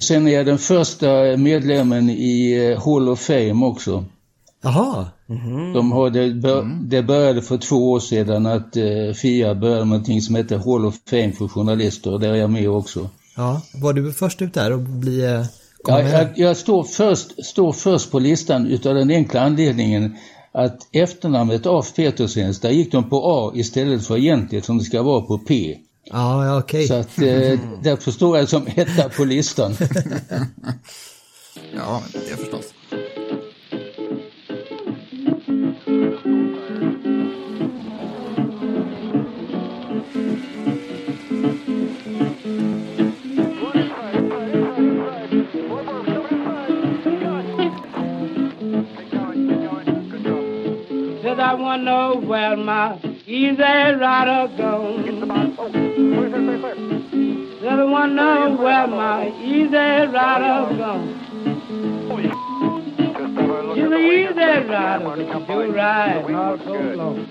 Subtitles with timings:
[0.00, 4.04] Sen är jag den första medlemmen i eh, Hall of Fame också.
[4.62, 5.06] Jaha.
[5.74, 9.88] De har det, bör, det började för två år sedan att eh, FIA började med
[9.88, 13.08] någonting som heter Hall of Fame för journalister och där är jag med också.
[13.36, 15.24] Ja, var du först ut där och bli...
[15.24, 15.44] eh,
[15.84, 20.16] Ja, jag, jag står, först, står först på listan utav den enkla anledningen
[20.52, 25.02] att efternamnet af Petersens, där gick de på A istället för egentligen som det ska
[25.02, 25.76] vara på P.
[26.12, 26.88] Ja, ja okej.
[26.88, 29.76] Så att eh, därför står jag som etta på listan.
[31.76, 32.74] Ja, det förstås.
[51.22, 55.91] Said I wonder where my easy rider gone.
[57.64, 61.08] I wonder where my easy rider gone.
[63.76, 67.26] You're the easy rider, but you do ride not so long.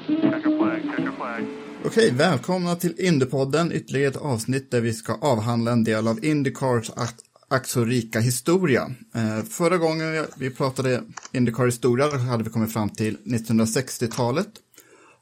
[1.86, 6.90] Okej, välkomna till Indypodden, ytterligare ett avsnitt där vi ska avhandla en del av Indycars
[6.96, 7.16] ack
[7.48, 8.92] ack så rika historia.
[9.16, 14.50] Eh, förra gången vi pratade Indycar historia hade vi kommit fram till 1960-talet.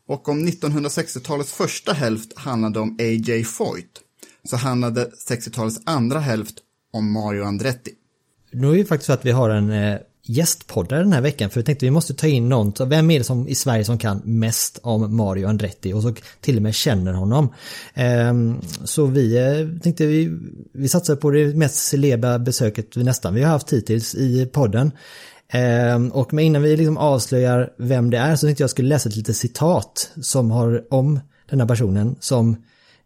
[0.08, 3.44] Och om 1960-talets första hälft handlade om A.J.
[3.44, 4.02] Foyt,
[4.50, 6.56] så handlade 60-talets andra hälft
[6.94, 7.92] om Mario Andretti.
[8.52, 11.60] Nu är det faktiskt så att vi har en eh, gästpoddare den här veckan för
[11.60, 12.76] vi tänkte vi måste ta in någon.
[12.76, 16.14] Så Vem är det som i Sverige som kan mest om Mario Andretti och så
[16.42, 17.54] till och med känner honom.
[17.94, 20.40] Ehm, så vi eh, tänkte vi,
[20.74, 24.92] vi satsar på det mest celebra besöket vi nästan vi har haft hittills i podden.
[25.50, 29.10] Ehm, och men innan vi liksom avslöjar vem det är så tänkte jag skulle läsa
[29.10, 32.56] ett litet citat som har om den här personen som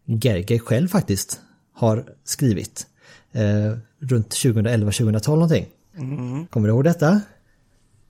[0.06, 1.40] Gerger själv faktiskt
[1.74, 2.86] har skrivit.
[3.32, 5.66] Eh, runt 2011-2012 någonting.
[6.50, 7.20] Kommer du ihåg detta?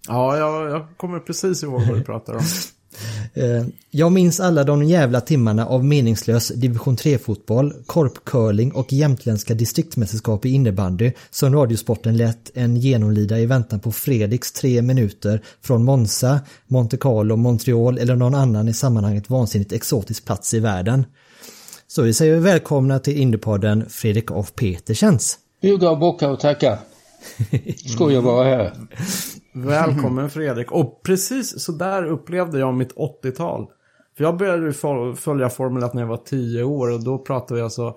[0.08, 2.42] Ja, jag, jag kommer precis ihåg vad du pratar om.
[3.34, 10.44] Eh, Jag minns alla de jävla timmarna av meningslös division 3-fotboll, korpcurling och jämtländska distriktsmästerskap
[10.46, 16.40] i innebandy som Radiosporten lät en genomlida i väntan på Fredriks tre minuter från Monza,
[16.66, 21.04] Monte Carlo, Montreal eller någon annan i sammanhanget vansinnigt exotisk plats i världen.
[21.94, 25.38] Så vi säger välkomna till Indypodden Fredrik af Petersens.
[25.62, 26.78] Buga och bocka och tacka.
[27.86, 28.72] Skoj att vara här.
[29.52, 30.72] Välkommen Fredrik.
[30.72, 33.66] Och precis så där upplevde jag mitt 80-tal.
[34.16, 34.72] För jag började
[35.16, 37.96] följa Formel 1 när jag var 10 år och då pratade vi alltså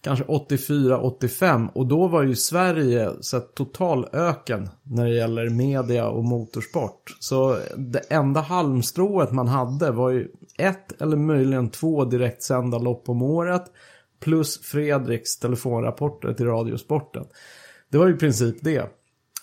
[0.00, 5.48] kanske 84, 85 och då var ju Sverige så här, total öken när det gäller
[5.48, 7.16] media och motorsport.
[7.20, 10.28] Så det enda halmstrået man hade var ju
[10.58, 13.64] ett eller möjligen två direktsända lopp om året
[14.20, 17.24] plus Fredriks telefonrapporter till Radiosporten.
[17.90, 18.90] Det var ju i princip det.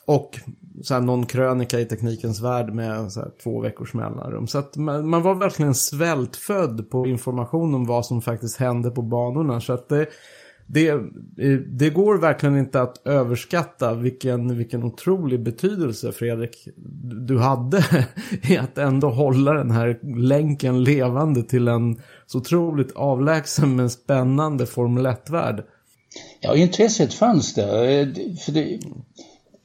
[0.05, 0.39] Och
[0.83, 4.47] så här, någon krönika i Teknikens Värld med så här, två veckors mellanrum.
[4.47, 9.01] Så att man, man var verkligen svältfödd på information om vad som faktiskt hände på
[9.01, 9.61] banorna.
[9.61, 10.07] Så att det,
[10.67, 16.67] det, eh, det går verkligen inte att överskatta vilken, vilken otrolig betydelse Fredrik
[17.27, 17.85] du hade
[18.43, 24.65] i att ändå hålla den här länken levande till en så otroligt avlägsen men spännande
[24.65, 25.63] Formel 1-värld.
[26.41, 27.83] Ja, intresset fanns där.
[27.83, 28.07] Eh,
[28.45, 28.79] för det,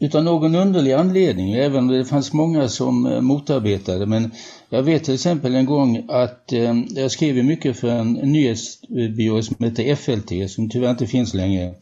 [0.01, 4.07] utan någon underlig anledning, även om det fanns många som eh, motarbetade.
[4.07, 4.31] Men
[4.71, 9.65] jag vet till exempel en gång att eh, jag skrev mycket för en nyhetsbyrå som
[9.65, 11.75] heter FLT, som tyvärr inte finns längre.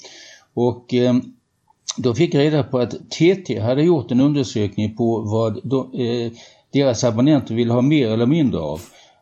[0.54, 1.16] Och eh,
[1.96, 6.32] då fick jag reda på att TT hade gjort en undersökning på vad de, eh,
[6.72, 8.80] deras abonnenter ville ha mer eller mindre av.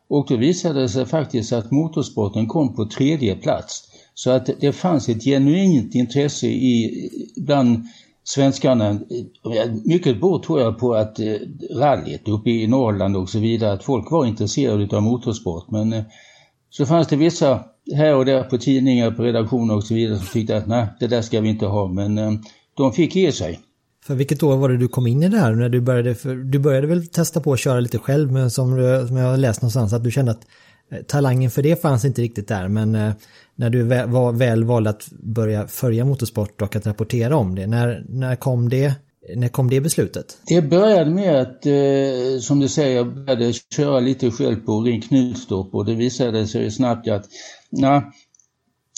[0.09, 3.83] Och då visade det sig faktiskt att motorsporten kom på tredje plats.
[4.13, 7.85] Så att det fanns ett genuint intresse i, bland
[8.27, 8.89] svenskarna.
[8.89, 11.25] Eh, mycket beror tror jag på att eh,
[11.75, 15.71] rallyt uppe i Norrland och så vidare, att folk var intresserade av motorsport.
[15.71, 16.03] Men eh,
[16.69, 17.63] så fanns det vissa
[17.95, 21.07] här och där på tidningar, på redaktioner och så vidare som tyckte att nej, det
[21.07, 21.87] där ska vi inte ha.
[21.87, 22.31] Men eh,
[22.77, 23.59] de fick ge sig.
[24.05, 25.51] För vilket år var det du kom in i det här?
[25.55, 28.75] När du började, för du började väl testa på att köra lite själv men som,
[28.77, 30.41] du- som jag har läst någonstans att du kände att
[30.91, 33.13] Eh, talangen för det fanns inte riktigt där men eh,
[33.55, 37.67] när du väl, var, väl valde att börja följa motorsport och att rapportera om det,
[37.67, 38.93] när, när, kom, det,
[39.35, 40.37] när kom det beslutet?
[40.47, 45.01] Det började med att, eh, som du säger, jag började köra lite själv på Ring
[45.01, 47.25] Knutstorp och det visade sig snabbt att
[47.69, 48.03] na,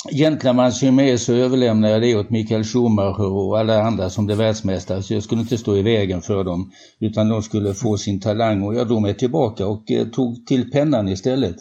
[0.08, 5.04] Egentligen med så överlämnar jag det åt Michael Schumacher och alla andra som blev världsmästare
[5.04, 8.64] så jag skulle inte stå i vägen för dem utan de skulle få sin talang
[8.64, 11.56] och jag drog mig tillbaka och eh, tog till pennan istället.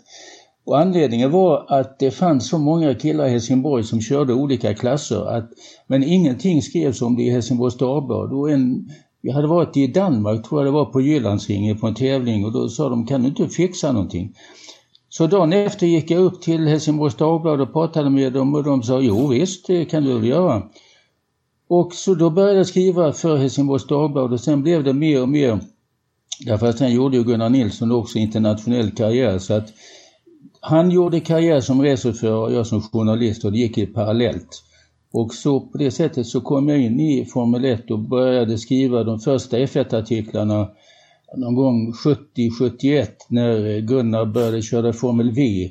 [0.67, 5.37] Och anledningen var att det fanns så många killar i Helsingborg som körde olika klasser
[5.37, 5.50] att,
[5.87, 8.32] men ingenting skrevs om det i Helsingborgs Dagblad.
[8.32, 11.94] Och en, jag hade varit i Danmark, tror jag det var, på Jyllandsringen på en
[11.94, 14.34] tävling och då sa de, kan du inte fixa någonting?
[15.08, 18.82] Så dagen efter gick jag upp till Helsingborgs Dagblad och pratade med dem och de
[18.82, 20.62] sa, jo visst, det kan du väl göra.
[21.69, 25.28] Och så då började jag skriva för Helsingborgs Dagblad och sen blev det mer och
[25.28, 25.60] mer
[26.46, 29.69] Därför att sen gjorde ju Gunnar Nilsson också internationell karriär så att
[30.60, 34.62] han gjorde karriär som reseutförare och jag som journalist och det gick ju parallellt.
[35.12, 39.05] Och så på det sättet så kom jag in i Formel 1 och började skriva
[39.05, 40.69] de första F1-artiklarna
[41.36, 45.70] någon gång 70-71 när Gunnar började köra Formel V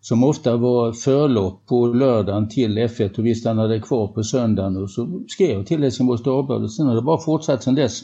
[0.00, 4.90] som ofta var förlopp på lördagen till F1 och vi stannade kvar på söndagen och
[4.90, 8.02] så skrev jag till Helsingborgs Dagblad och sen har det bara fortsatt sedan dess.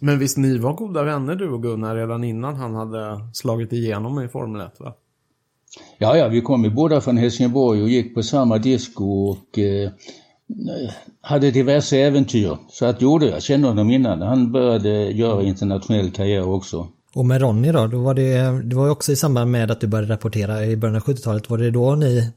[0.00, 4.22] Men visst ni var goda vänner du och Gunnar redan innan han hade slagit igenom
[4.22, 4.94] i Formel 1 va?
[5.98, 9.90] Ja, ja, vi kom ju båda från Helsingborg och gick på samma disco och eh,
[11.20, 12.56] hade diverse äventyr.
[12.70, 14.22] Så att gjorde jag kände honom innan.
[14.22, 16.88] Han började göra internationell karriär också.
[17.14, 19.80] Och med Ronny då, då var det, det var ju också i samband med att
[19.80, 22.30] du började rapportera i början av 70-talet, var det då ni,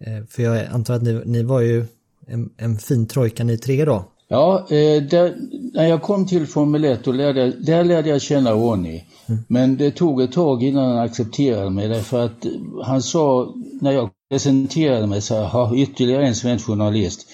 [0.00, 1.86] eh, för jag antar att ni, ni var ju
[2.26, 4.04] en, en fin trojka ni tre då?
[4.28, 5.34] Ja, eh, där,
[5.72, 9.04] när jag kom till Formel 1 då lärde, där lärde jag känna Ronny.
[9.26, 9.40] Mm.
[9.48, 12.46] Men det tog ett tag innan han accepterade mig därför att
[12.84, 17.26] han sa, när jag presenterade mig så här, ytterligare en svensk journalist.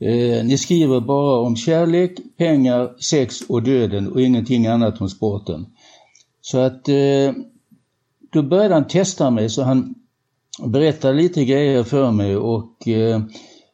[0.00, 5.66] Eh, ni skriver bara om kärlek, pengar, sex och döden och ingenting annat om sporten.
[6.40, 7.32] Så att eh,
[8.32, 9.94] då började han testa mig så han
[10.64, 13.20] berättade lite grejer för mig och eh,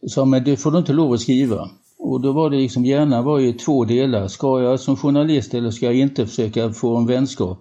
[0.09, 1.71] sa men det får du inte lov att skriva.
[1.99, 4.29] Och då var det liksom, hjärnan var ju två delar.
[4.29, 7.59] Ska jag som journalist eller ska jag inte försöka få en vänskap?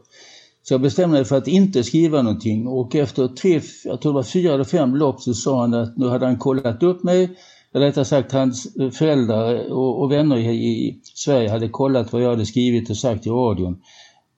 [0.63, 4.15] Så jag bestämde mig för att inte skriva någonting och efter tre, jag tror det
[4.15, 7.29] var fyra eller fem lopp så sa han att nu hade han kollat upp mig.
[7.75, 12.29] Eller rättare sagt hans föräldrar och, och vänner i, i, Sverige hade kollat vad jag
[12.29, 13.81] hade skrivit och sagt i radion.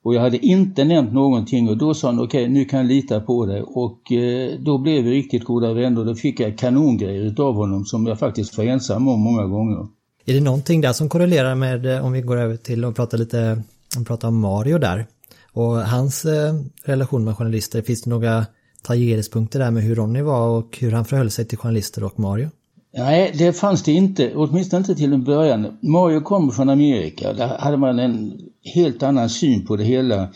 [0.02, 2.86] Och jag hade inte nämnt någonting och då sa han okej okay, nu kan jag
[2.86, 6.58] lita på dig och eh, då blev vi riktigt goda vänner och då fick jag
[6.58, 9.86] kanongrejer utav honom som jag faktiskt var ensam om många gånger.
[10.26, 13.16] Är det någonting där som korrelerar med, eh, om vi går över till att prata
[13.16, 13.62] lite,
[13.96, 15.06] om prata om Mario där
[15.52, 18.46] och hans eh, relation med journalister, finns det några
[18.82, 22.50] tangeringspunkter där med hur Ronny var och hur han förhöll sig till journalister och Mario?
[22.92, 25.78] Nej, det fanns det inte, åtminstone inte till en början.
[25.80, 28.40] Mario kommer från Amerika, där hade man en
[28.74, 30.28] helt annan syn på det hela.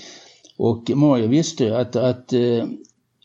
[0.56, 2.64] Och Mario visste att, att eh,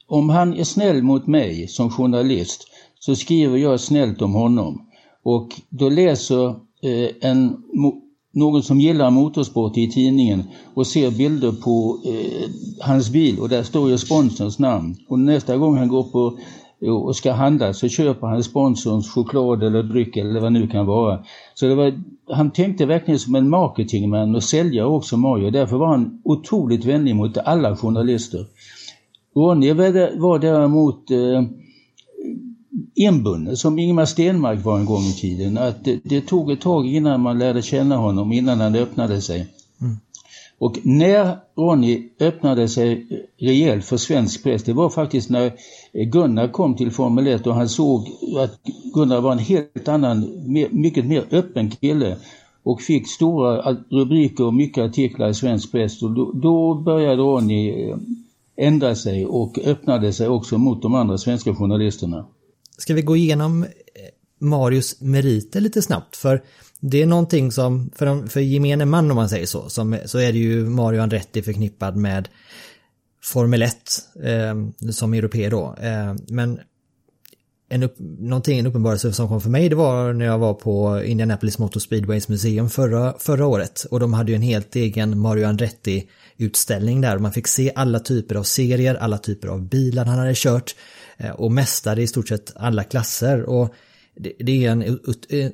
[0.07, 2.67] om han är snäll mot mig som journalist
[2.99, 4.81] så skriver jag snällt om honom.
[5.23, 6.47] Och då läser
[6.81, 7.63] eh, en,
[8.31, 12.49] någon som gillar motorsport i tidningen och ser bilder på eh,
[12.79, 14.95] hans bil och där står ju sponsorns namn.
[15.07, 16.37] Och nästa gång han går på
[16.81, 20.85] och ska handla så köper han sponsorns choklad eller dryck eller vad det nu kan
[20.85, 21.23] vara.
[21.53, 25.49] Så det var, han tänkte verkligen som en marketingman och säljare också Mario.
[25.49, 28.45] Därför var han otroligt vänlig mot alla journalister.
[29.35, 31.43] Ronny var däremot eh,
[32.95, 35.57] inbunden som Ingmar Stenmark var en gång i tiden.
[35.57, 39.47] Att det, det, tog ett tag innan man lärde känna honom, innan han öppnade sig.
[40.59, 45.53] Och när Ronny öppnade sig rejält för svensk press, det var faktiskt när
[45.93, 48.59] Gunnar kom till Formel 1 och han såg att
[48.93, 52.17] Gunnar var en helt annan, mycket mer öppen kille
[52.63, 56.01] och fick stora rubriker och mycket artiklar i svensk press.
[56.01, 57.97] Och då, då började Ronny eh,
[58.57, 62.25] ändra sig och öppnade sig också mot de andra svenska journalisterna.
[62.77, 63.69] Ska vi gå igenom eh,
[64.39, 66.15] Marius meriter lite snabbt?
[66.15, 66.43] För
[66.79, 70.31] det är någonting som, för, för gemene man om man säger så, som, så är
[70.31, 72.29] det ju Mario Andretti förknippad med
[73.23, 73.75] Formel 1
[74.23, 75.75] eh, som europé då.
[75.81, 76.59] Eh, men
[77.69, 81.03] en, upp, någonting, en uppenbarelse som kom för mig det var när jag var på
[81.03, 83.85] Indianapolis Motor Speedways museum förra, förra året.
[83.91, 87.17] Och de hade ju en helt egen Mario Andretti utställning där.
[87.17, 90.75] Man fick se alla typer av serier, alla typer av bilar han hade kört
[91.17, 93.43] eh, och mästare i stort sett alla klasser.
[93.43, 93.73] Och
[94.19, 94.99] det, det är en,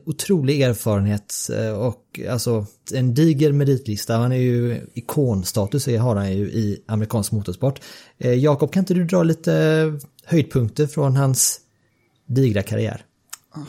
[0.06, 4.18] otrolig erfarenhet eh, och alltså en diger meritlista.
[4.18, 7.82] Han är ju ikonstatus har han ju i amerikansk motorsport.
[8.18, 11.60] Eh, Jakob, kan inte du dra lite höjdpunkter från hans
[12.28, 13.06] digra karriär?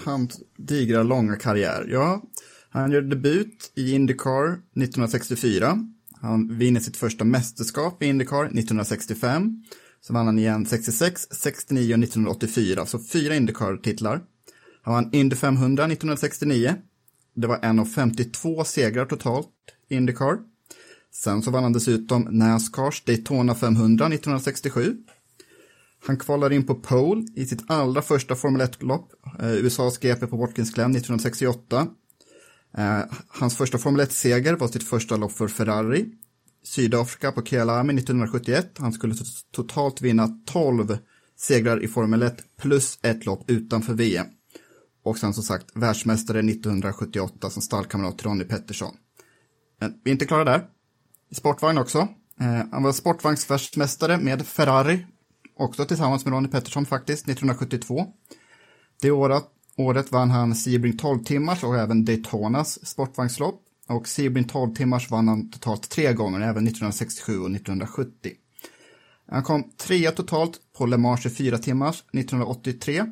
[0.05, 2.23] Hans digra långa karriär, ja.
[2.71, 5.79] Han gör debut i Indycar 1964.
[6.21, 9.65] Han vinner sitt första mästerskap i Indycar 1965.
[10.01, 14.21] Så vann han igen 66, 69 och 1984, så fyra Indycar-titlar.
[14.85, 16.75] Han vann Indy 500 1969.
[17.35, 19.49] Det var en av 52 segrar totalt
[19.89, 20.39] i Indycar.
[21.13, 24.97] Sen så vann han dessutom Nascars Daytona 500 1967.
[26.07, 30.37] Han kvalar in på pole i sitt allra första Formel 1-lopp, eh, USAs GP på
[30.37, 31.87] Watkins Glen 1968.
[32.79, 36.07] Eh, hans första Formel 1-seger var sitt första lopp för Ferrari.
[36.65, 38.79] Sydafrika på Kialami 1971.
[38.79, 39.15] Han skulle
[39.53, 40.99] totalt vinna 12
[41.37, 44.27] segrar i Formel 1 plus ett lopp utanför VM.
[45.05, 48.97] Och sen som sagt världsmästare 1978 som stallkamrat till Ronnie Pettersson.
[49.81, 50.67] Men vi är inte klara där.
[51.31, 52.09] I sportvagn också.
[52.41, 55.07] Eh, han var sportvagnsvärldsmästare med Ferrari.
[55.57, 58.07] Också tillsammans med Ronnie Pettersson faktiskt, 1972.
[59.01, 59.45] Det året,
[59.77, 63.61] året vann han Sebring 12 timmars och även Daytonas sportvagnslopp.
[63.89, 68.33] Och Sebring 12 timmars vann han totalt tre gånger, även 1967 och 1970.
[69.27, 73.05] Han kom trea totalt på Le Mans 24 timmars 1983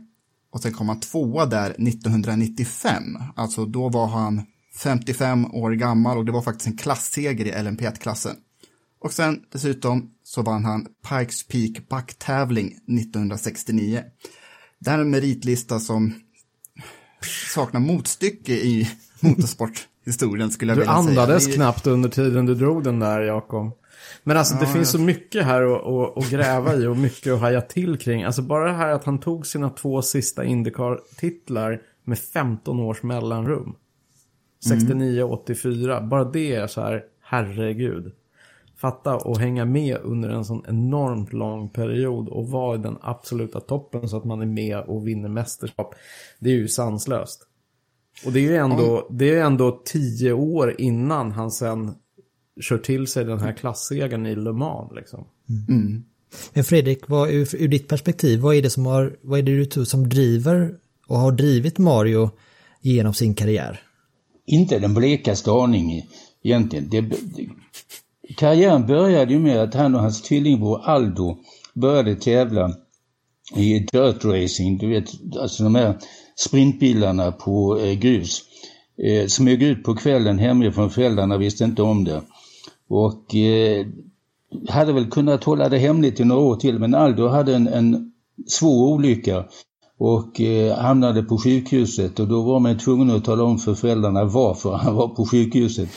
[0.52, 3.02] och sen kom han tvåa där 1995.
[3.36, 4.42] Alltså då var han
[4.82, 8.36] 55 år gammal och det var faktiskt en klassseger i LMP1-klassen.
[9.00, 14.02] Och sen dessutom så vann han Pikes Peak backtävling 1969.
[14.78, 16.14] Det här är en meritlista som
[17.54, 18.90] saknar motstycke i
[19.20, 21.14] motorsporthistorien skulle jag du vilja säga.
[21.14, 23.78] Du andades knappt under tiden du drog den där Jakob.
[24.24, 25.62] Men alltså det finns så mycket här
[26.18, 28.22] att, gräva i och mycket att haja till kring.
[28.22, 33.76] Alltså bara det här att han tog sina två sista Indycar-titlar med 15 års mellanrum.
[34.68, 36.00] 69 och 84.
[36.00, 38.12] Bara det är så här, herregud.
[38.76, 43.60] Fatta och hänga med under en sån enormt lång period och vara i den absoluta
[43.60, 45.94] toppen så att man är med och vinner mästerskap.
[46.38, 47.46] Det är ju sanslöst.
[48.26, 51.94] Och det är ju ändå, det är ändå tio år innan han sen
[52.60, 54.92] kör till sig den här klassegern i Le Mans.
[54.94, 55.24] Liksom.
[55.68, 56.04] Mm.
[56.52, 59.56] Men Fredrik, vad, ur, ur, ditt perspektiv, vad är det som har, vad är det
[59.56, 60.74] du tror som driver
[61.06, 62.30] och har drivit Mario
[62.80, 63.80] genom sin karriär?
[64.46, 66.06] Inte den blekaste aning
[66.42, 66.88] egentligen.
[66.90, 67.48] Det, det,
[68.36, 71.38] karriären började ju med att han och hans tvillingbror Aldo
[71.74, 72.74] började tävla
[73.56, 75.98] i dirt racing, du vet, alltså de här
[76.36, 78.42] sprintbilarna på eh, grus.
[79.04, 82.22] Eh, smög ut på kvällen hemifrån, föräldrarna visste inte om det.
[82.88, 83.86] Och eh,
[84.68, 88.12] hade väl kunnat hålla det hemligt i några år till men Aldo hade en, en
[88.46, 89.44] svår olycka
[89.98, 94.24] och eh, hamnade på sjukhuset och då var man tvungen att tala om för föräldrarna
[94.24, 95.88] varför han var på sjukhuset.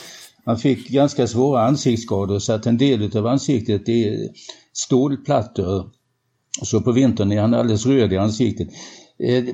[0.44, 4.28] Han fick ganska svåra ansiktsskador så att en del av ansiktet är
[4.72, 5.90] stålplattor.
[6.62, 8.68] Så på vintern är han alldeles röd i ansiktet.
[9.18, 9.44] Eh,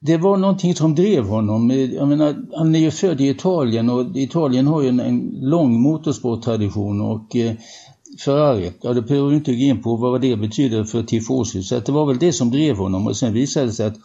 [0.00, 1.70] det var någonting som drev honom.
[1.70, 5.80] Jag menar, han är ju född i Italien och Italien har ju en, en lång
[5.80, 7.52] motorsporttradition och eh,
[8.24, 11.62] Ferrari, ja det behöver vi inte gå in på vad det betyder för tifosi.
[11.62, 13.96] Så att det var väl det som drev honom och sen visade det sig att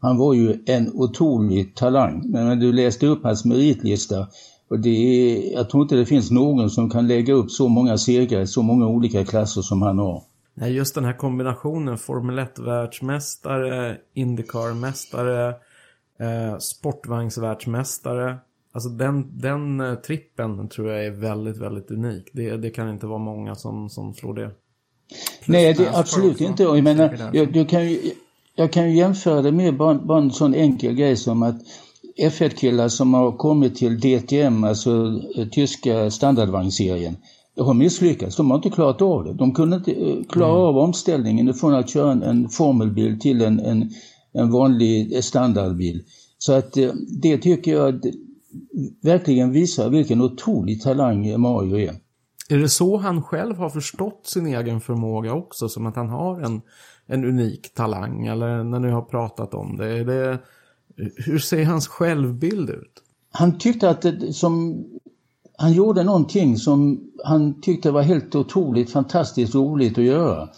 [0.00, 2.22] han var ju en otrolig talang.
[2.24, 4.26] Men när du läste upp hans meritlista
[4.70, 7.98] och det är, jag tror inte det finns någon som kan lägga upp så många
[7.98, 10.22] segrar i så många olika klasser som han har.
[10.54, 15.48] Nej, just den här kombinationen Formel 1-världsmästare, Indycar-mästare,
[16.20, 18.38] eh, sportvagnsvärldsmästare.
[18.72, 22.30] Alltså den, den eh, trippen tror jag är väldigt, väldigt unik.
[22.32, 24.50] Det, det kan inte vara många som, som slår det.
[25.46, 26.62] Nej, det, absolut inte.
[26.62, 28.12] Jag menar, jag, du kan ju,
[28.54, 31.56] jag kan ju jämföra det med bara, bara en sån enkel grej som att
[32.18, 37.16] F1-killar som har kommit till DTM, alltså eh, tyska standardvagnsserien,
[37.56, 38.36] har misslyckats.
[38.36, 39.32] De har inte klarat av det.
[39.32, 40.62] De kunde inte eh, klara mm.
[40.62, 43.90] av omställningen från att köra en, en formelbil till en, en,
[44.32, 46.04] en vanlig standardbil.
[46.38, 46.92] Så att eh,
[47.22, 48.00] det tycker jag
[49.02, 51.94] verkligen visar vilken otrolig talang Mario är.
[52.48, 55.68] Är det så han själv har förstått sin egen förmåga också?
[55.68, 56.60] Som att han har en,
[57.06, 58.26] en unik talang?
[58.26, 60.04] Eller när ni har pratat om det?
[60.04, 60.38] Det
[61.16, 63.02] hur ser hans självbild ut?
[63.32, 64.84] Han tyckte att som
[65.56, 70.48] han gjorde någonting som han tyckte var helt otroligt fantastiskt roligt att göra.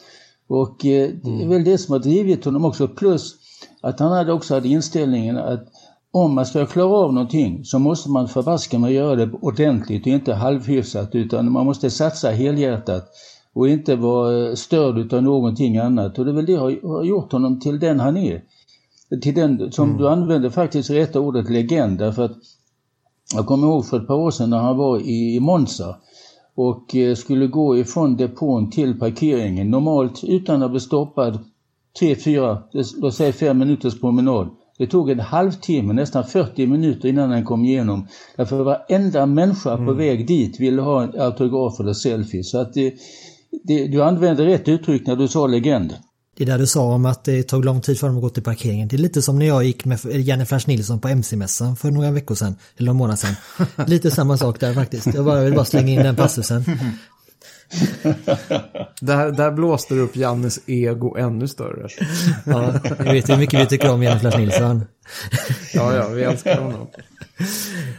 [0.48, 1.48] Och eh, det är mm.
[1.48, 2.88] väl det som har drivit honom också.
[2.88, 3.34] Plus
[3.80, 5.68] att han hade också hade inställningen att
[6.10, 10.12] om man ska klara av någonting så måste man förbaska med göra det ordentligt och
[10.12, 13.08] inte halvhyfsat utan man måste satsa helhjärtat
[13.52, 16.18] och inte vara störd av någonting annat.
[16.18, 18.42] Och det är väl det som har gjort honom till den han är.
[19.22, 20.00] till den som mm.
[20.00, 22.36] du använde faktiskt rätta ordet legend därför att
[23.34, 25.96] jag kommer ihåg för ett par år sedan när han var i Monza
[26.54, 29.70] och eh, skulle gå ifrån depån till parkeringen.
[29.70, 31.38] Normalt utan att bli stoppad
[31.98, 32.62] tre, fyra,
[32.96, 34.48] låt säga fem minuters promenad.
[34.78, 38.08] Det tog en halvtimme, nästan 40 minuter innan han kom igenom.
[38.36, 39.86] Därför varenda människa mm.
[39.86, 42.44] på väg dit ville ha en autograf eller selfie.
[42.44, 42.94] Så att det,
[43.64, 45.94] det, du använde rätt uttryck när du sa legend.
[46.38, 48.42] Det där du sa om att det tog lång tid för dem att gå till
[48.42, 48.88] parkeringen.
[48.88, 52.34] Det är lite som när jag gick med Jennifer Nilsson på MC-mässan för några veckor
[52.34, 53.34] sedan, eller några månader sedan.
[53.86, 55.14] Lite samma sak där faktiskt.
[55.14, 56.64] Jag bara, vill bara slänga in den passusen.
[59.00, 61.88] där, där blåste du upp Jannes ego ännu större.
[62.44, 64.84] ja, jag vet hur mycket vi tycker om Jennifer Nilsson.
[65.74, 66.86] ja, ja, vi älskar honom.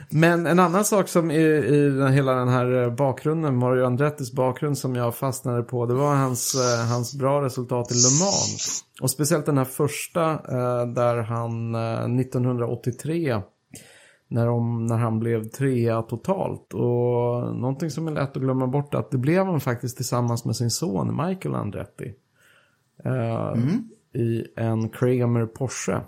[0.09, 4.95] Men en annan sak som i, i hela den här bakgrunden, Mario Andrettis bakgrund som
[4.95, 8.83] jag fastnade på, det var hans, eh, hans bra resultat i Le Mans.
[9.01, 13.41] Och speciellt den här första eh, där han 1983 eh,
[14.27, 16.73] när, de, när han blev trea totalt.
[16.73, 20.55] Och någonting som är lätt att glömma bort att det blev han faktiskt tillsammans med
[20.55, 22.13] sin son Michael Andretti.
[23.05, 23.89] mm.
[24.13, 26.01] I en Kramer Porsche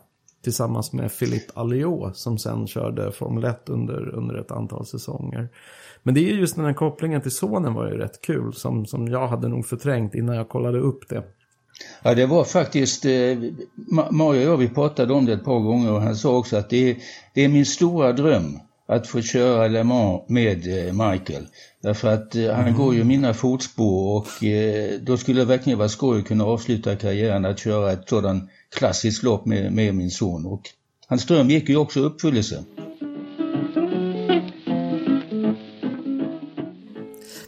[0.43, 5.49] tillsammans med Philippe Alliot som sen körde Formel 1 under, under ett antal säsonger.
[6.03, 9.07] Men det är just den här kopplingen till sonen var ju rätt kul som, som
[9.07, 11.23] jag hade nog förträngt innan jag kollade upp det.
[12.03, 13.11] Ja det var faktiskt, eh,
[14.11, 16.69] Mario och jag vi pratade om det ett par gånger och han sa också att
[16.69, 16.97] det är,
[17.33, 21.47] det är min stora dröm att få köra Le Mans med eh, Michael.
[21.81, 22.73] Därför att eh, han mm.
[22.73, 26.95] går ju mina fotspår och eh, då skulle det verkligen vara skoj att kunna avsluta
[26.95, 30.45] karriären att köra ett sådant klassiskt lopp med, med min son.
[30.45, 30.61] Och
[31.07, 32.63] hans dröm gick ju också i uppfyllelse.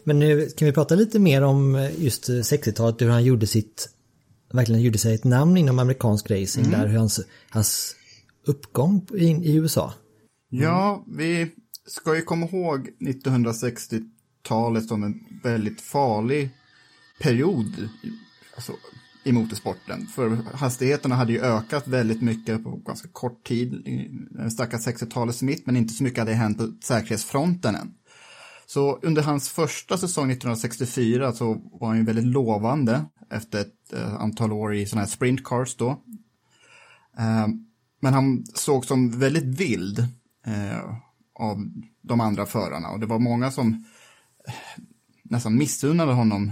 [0.03, 3.89] Men nu kan vi prata lite mer om just 60-talet, hur han gjorde sitt,
[4.53, 6.79] verkligen gjorde sig ett namn inom amerikansk racing mm.
[6.79, 7.95] där, hur hans, hans
[8.45, 9.93] uppgång i, i USA.
[10.49, 11.51] Ja, vi
[11.85, 16.49] ska ju komma ihåg 1960-talet som en väldigt farlig
[17.21, 17.89] period.
[18.55, 18.73] Alltså,
[19.23, 20.07] i motorsporten.
[20.07, 23.87] För hastigheterna hade ju ökat väldigt mycket på ganska kort tid,
[24.39, 27.93] eh, stackars 60-talets mitt, men inte så mycket hade hänt på säkerhetsfronten än.
[28.65, 34.13] Så under hans första säsong 1964 så var han ju väldigt lovande efter ett eh,
[34.13, 35.89] antal år i sådana här sprintcars då.
[37.17, 37.47] Eh,
[37.99, 40.07] men han såg som väldigt vild
[41.35, 43.85] av de andra förarna och det var många som
[45.23, 46.51] nästan missunnade honom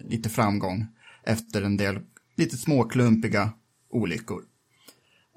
[0.00, 0.86] lite framgång
[1.24, 1.98] efter en del
[2.36, 3.52] lite småklumpiga
[3.90, 4.42] olyckor.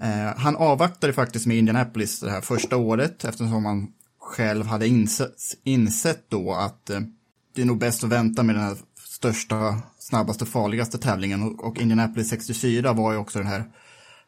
[0.02, 3.88] Eh, han avvaktade faktiskt med Indianapolis det här första året eftersom han
[4.20, 7.00] själv hade insett, insett då att eh,
[7.56, 11.82] det är nog bäst att vänta med den här största, snabbaste, farligaste tävlingen och, och
[11.82, 13.64] Indianapolis 64 var ju också den här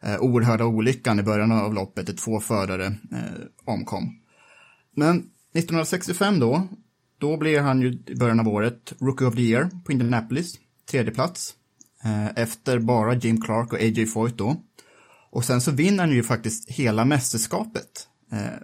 [0.00, 4.20] eh, oerhörda olyckan i början av loppet där två förare eh, omkom.
[4.96, 6.68] Men 1965 då,
[7.18, 10.58] då blev han ju i början av året Rookie of the Year på Indianapolis,
[10.90, 11.54] tredje plats.
[12.04, 14.06] Eh, efter bara Jim Clark och A.J.
[14.06, 14.56] Foyt då.
[15.30, 18.08] Och sen så vinner han ju faktiskt hela mästerskapet.
[18.32, 18.58] Eh,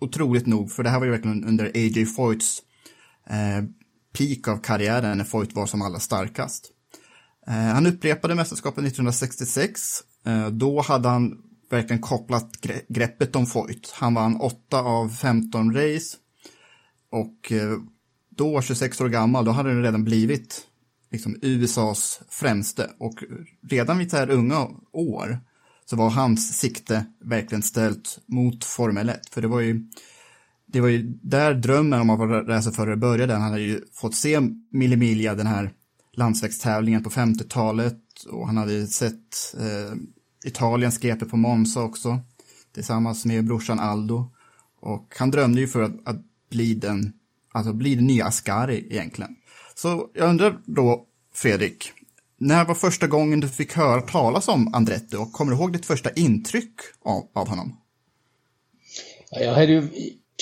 [0.00, 2.06] otroligt nog, för det här var ju verkligen under A.J.
[2.06, 2.62] Foyts
[3.26, 3.64] eh,
[4.18, 6.70] peak av karriären när Foyt var som allra starkast.
[7.46, 9.80] Eh, han upprepade mästerskapet 1966.
[10.26, 11.38] Eh, då hade han
[11.70, 13.92] verkligen kopplat gre greppet om Foyt.
[13.94, 16.16] Han vann 8 av 15 race.
[17.10, 17.78] Och eh,
[18.30, 20.66] då, 26 år gammal, då hade det redan blivit
[21.10, 23.24] liksom USAs främste och
[23.68, 25.38] redan vid så här unga år
[25.84, 29.20] så var hans sikte verkligen ställt mot Formel 1.
[29.30, 29.90] För det var ju,
[30.66, 33.32] det var ju där drömmen om att vara racerförare började.
[33.32, 35.72] Han hade ju fått se Millimilia, den här
[36.12, 39.96] landsvägstävlingen på 50-talet och han hade sett eh,
[40.44, 42.20] Italiens GP på Monza också
[42.74, 44.30] tillsammans med brorsan Aldo.
[44.80, 47.12] Och han drömde ju för att, att bli den,
[47.52, 49.36] alltså bli den nya Ascari egentligen.
[49.82, 51.92] Så jag undrar då, Fredrik,
[52.38, 55.86] när var första gången du fick höra talas om Andretti och kommer du ihåg ditt
[55.86, 57.76] första intryck av, av honom?
[59.30, 59.88] Jag hade ju,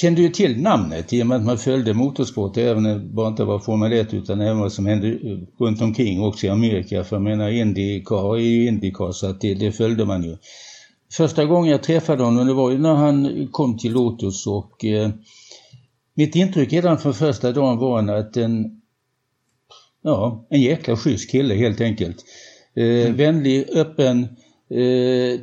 [0.01, 3.45] kände ju till namnet i och med att man följde motorsport, även det bara inte
[3.45, 5.19] var Formel 1 utan även vad som hände
[5.59, 7.05] runt omkring också i Amerika.
[7.05, 10.37] För jag menar Indycar är ju Indycar så att det, det följde man ju.
[11.13, 15.11] Första gången jag träffade honom det var ju när han kom till Lotus och eh,
[16.15, 18.78] mitt intryck redan från första dagen var att en
[20.03, 22.25] ja, en jäkla schysst kille helt enkelt.
[22.77, 23.17] Eh, mm.
[23.17, 24.23] Vänlig, öppen,
[24.71, 25.41] eh,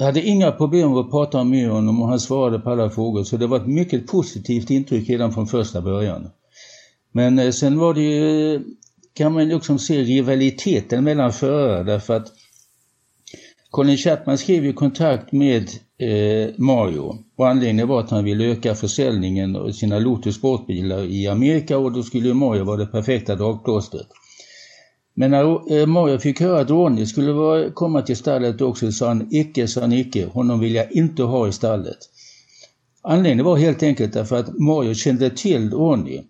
[0.00, 3.46] hade inga problem att prata med honom och han svarade på alla frågor så det
[3.46, 6.30] var ett mycket positivt intryck redan från första början.
[7.12, 8.60] Men eh, sen var det ju,
[9.14, 12.32] kan man liksom se rivaliteten mellan förare därför att
[13.70, 18.74] Colin Chapman skrev ju kontrakt med eh, Mario och anledningen var att han ville öka
[18.74, 24.06] försäljningen av sina Lotus sportbilar i Amerika och då skulle Mario vara det perfekta dragplåstret.
[25.14, 29.08] Men när eh, Mario fick höra att Ronny skulle vara, komma till stallet också sa
[29.08, 31.98] han icke, sa han icke, honom vill jag inte ha i stallet.
[33.02, 36.22] Anledningen var helt enkelt därför att Mario kände till Ronny,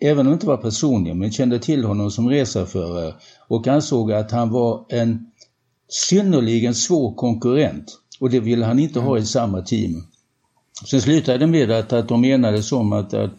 [0.00, 3.14] även om det inte var personligen, men kände till honom som reseförare
[3.48, 5.30] och ansåg att han var en
[5.88, 10.02] synnerligen svår konkurrent och det ville han inte ha i samma team.
[10.84, 13.30] Sen slutade det med att, att de enades om att, att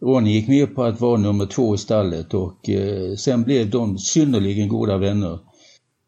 [0.00, 3.98] Ronny gick med på att vara nummer två i stallet och eh, sen blev de
[3.98, 5.38] synnerligen goda vänner.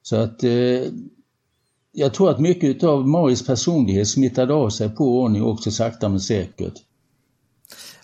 [0.02, 0.83] Så att eh,
[1.92, 6.20] jag tror att mycket av Maris personlighet smittade av sig på Ronny också sakta men
[6.20, 6.74] säkert.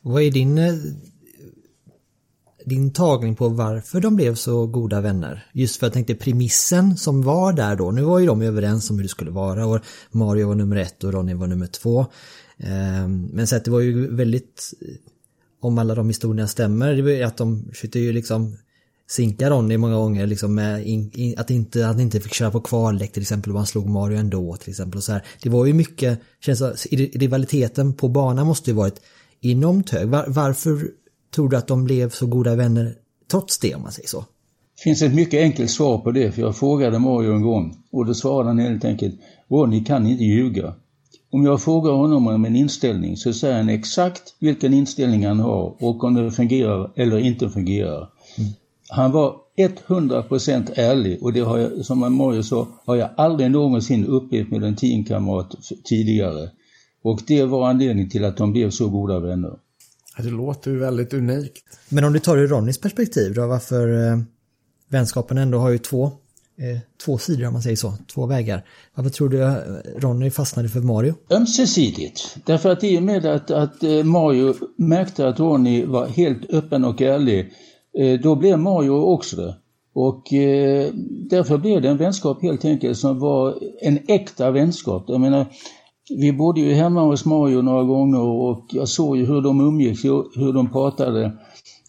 [0.02, 0.74] Vad är din, eh,
[2.66, 5.46] din tagning på varför de blev så goda vänner?
[5.52, 8.90] Just för att jag tänkte premissen som var där då, nu var ju de överens
[8.90, 12.07] om hur det skulle vara och Mario var nummer ett och Ronny var nummer två.
[12.59, 14.94] Ehm, men så att det var ju väldigt, eh,
[15.61, 18.57] om alla de historierna stämmer, det är att de försökte ju liksom
[19.09, 22.61] sinka Ronny många gånger liksom med in, in, att inte, att inte fick köra på
[22.61, 25.24] kvallek till exempel och han slog Mario ändå till exempel och så här.
[25.42, 29.00] Det var ju mycket, känns rivaliteten på banan måste ju varit
[29.40, 30.09] enormt hög.
[30.09, 30.90] Var, varför
[31.37, 32.94] tror du att de blev så goda vänner
[33.31, 34.20] trots det om man säger så?
[34.77, 38.07] Det finns ett mycket enkelt svar på det, för jag frågade Mario en gång och
[38.07, 39.14] då svarade han helt enkelt
[39.49, 40.75] Ronny kan inte ljuga.
[41.31, 45.85] Om jag frågar honom om en inställning så säger han exakt vilken inställning han har
[45.85, 48.09] och om det fungerar eller inte fungerar.
[48.38, 48.51] Mm.
[48.88, 54.07] Han var 100% ärlig och det har jag, som Mario sa, har jag aldrig någonsin
[54.07, 56.51] upplevt med en teamkamrat tidigare.
[57.03, 59.59] Och det var anledningen till att de blev så goda vänner.
[60.16, 61.64] Det låter ju väldigt unikt.
[61.88, 64.18] Men om du tar ur Ronnys perspektiv då, varför eh,
[64.88, 68.64] vänskapen ändå har ju två, eh, två sidor om man säger så, två vägar.
[68.94, 69.55] Varför tror du eh,
[69.96, 71.14] Ronny fastnade för Mario?
[71.31, 72.37] Ömsesidigt.
[72.44, 76.85] Därför att i och med att, att eh, Mario märkte att Ronny var helt öppen
[76.85, 77.52] och ärlig,
[77.98, 79.57] eh, då blev Mario också det.
[79.94, 80.90] Och eh,
[81.31, 85.05] därför blev det en vänskap helt enkelt som var en äkta vänskap.
[85.09, 85.46] Jag menar,
[86.08, 90.04] vi bodde ju hemma hos Mario några gånger och jag såg ju hur de umgicks,
[90.34, 91.24] hur de pratade,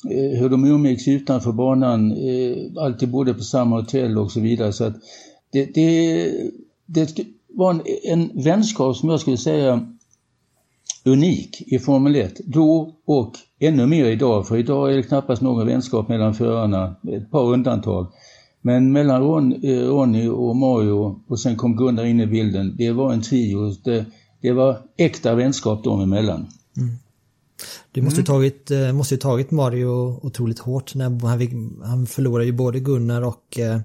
[0.09, 4.73] eh, hur de umgicks utanför banan, eh, alltid bodde på samma hotell och så vidare.
[4.73, 4.93] Så att
[5.51, 6.31] det, det,
[6.85, 9.87] det var en, en vänskap som jag skulle säga
[11.05, 15.67] unik i Formel 1 då och ännu mer idag, för idag är det knappast någon
[15.67, 18.07] vänskap mellan förarna, ett par undantag.
[18.67, 22.91] Men mellan Ron, eh, Ronny och Mario och sen kom Gunnar in i bilden, det
[22.91, 23.75] var en trio.
[23.83, 24.05] Det,
[24.41, 26.47] det var äkta vänskap dem emellan.
[26.77, 26.95] Mm.
[27.91, 28.25] Det måste ju mm.
[28.25, 33.59] tagit, eh, måste tagit Mario otroligt hårt när han, han förlorade ju både Gunnar och,
[33.59, 33.79] eh,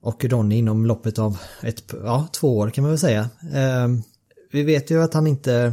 [0.00, 3.28] och Ronny inom loppet av ett, ja, två år kan man väl säga.
[4.52, 5.72] Vi vet ju att han inte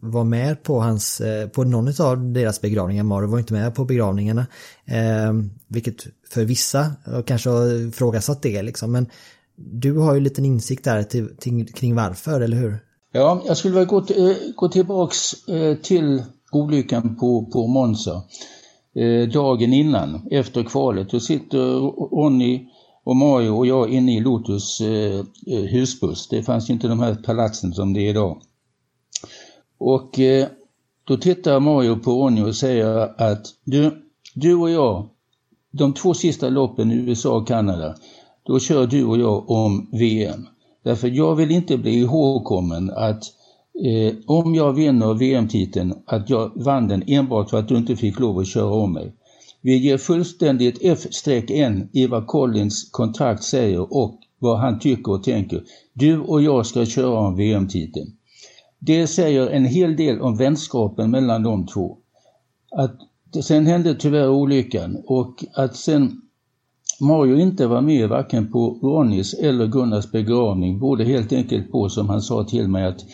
[0.00, 3.04] var med på hans, eh, på någon av deras begravningar.
[3.04, 4.46] Mario var inte med på begravningarna.
[4.84, 5.32] Eh,
[5.68, 6.92] vilket för vissa
[7.26, 8.92] kanske har ifrågasatt det liksom.
[8.92, 9.06] Men
[9.56, 12.78] du har ju lite insikt där till, till, kring varför, eller hur?
[13.12, 18.22] Ja, jag skulle vilja gå, eh, gå tillbaks eh, till olyckan på, på Monza.
[18.94, 21.58] Eh, dagen innan, efter kvalet, då sitter
[22.16, 22.66] Ronny
[23.04, 24.82] och Mario och jag inne i Lotus
[25.70, 26.28] husbuss.
[26.28, 28.42] Det fanns ju inte de här palatsen som det är idag.
[29.78, 30.48] Och eh,
[31.04, 34.02] då tittar Mario på Ronny och säger att du,
[34.34, 35.08] du och jag,
[35.70, 37.94] de två sista loppen i USA och Kanada,
[38.42, 40.46] då kör du och jag om VM.
[40.82, 43.24] Därför jag vill inte bli ihågkommen att
[43.84, 48.18] eh, om jag vinner VM-titeln, att jag vann den enbart för att du inte fick
[48.18, 49.12] lov att köra om mig.
[49.60, 55.62] Vi ger fullständigt F-N i vad Collins kontrakt säger och vad han tycker och tänker.
[55.92, 58.12] Du och jag ska köra om VM-titeln.
[58.78, 61.96] Det säger en hel del om vänskapen mellan de två.
[62.70, 62.96] Att
[63.44, 66.20] sen hände tyvärr olyckan och att sen
[67.00, 72.08] Mario inte var med varken på Ronnys eller Gunnars begravning berodde helt enkelt på, som
[72.08, 73.04] han sa till mig, att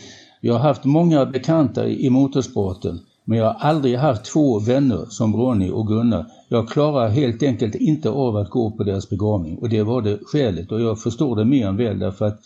[0.40, 5.36] jag har haft många bekanta i motorsporten men jag har aldrig haft två vänner som
[5.36, 6.26] Ronny och Gunnar.
[6.48, 10.18] Jag klarar helt enkelt inte av att gå på deras begravning och det var det
[10.22, 12.40] skälet och jag förstår det mer än väl därför att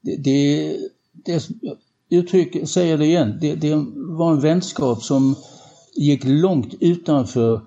[0.00, 0.76] det, det,
[1.24, 1.42] det
[2.12, 5.34] uttryck, säger det igen, det, det var en vänskap som
[5.96, 7.60] gick långt utanför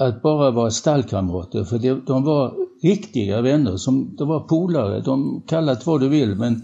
[0.00, 5.42] att bara vara stallkamrater, för det, de var riktiga vänner, som, de var polare, de
[5.46, 6.62] kallat vad du vill, men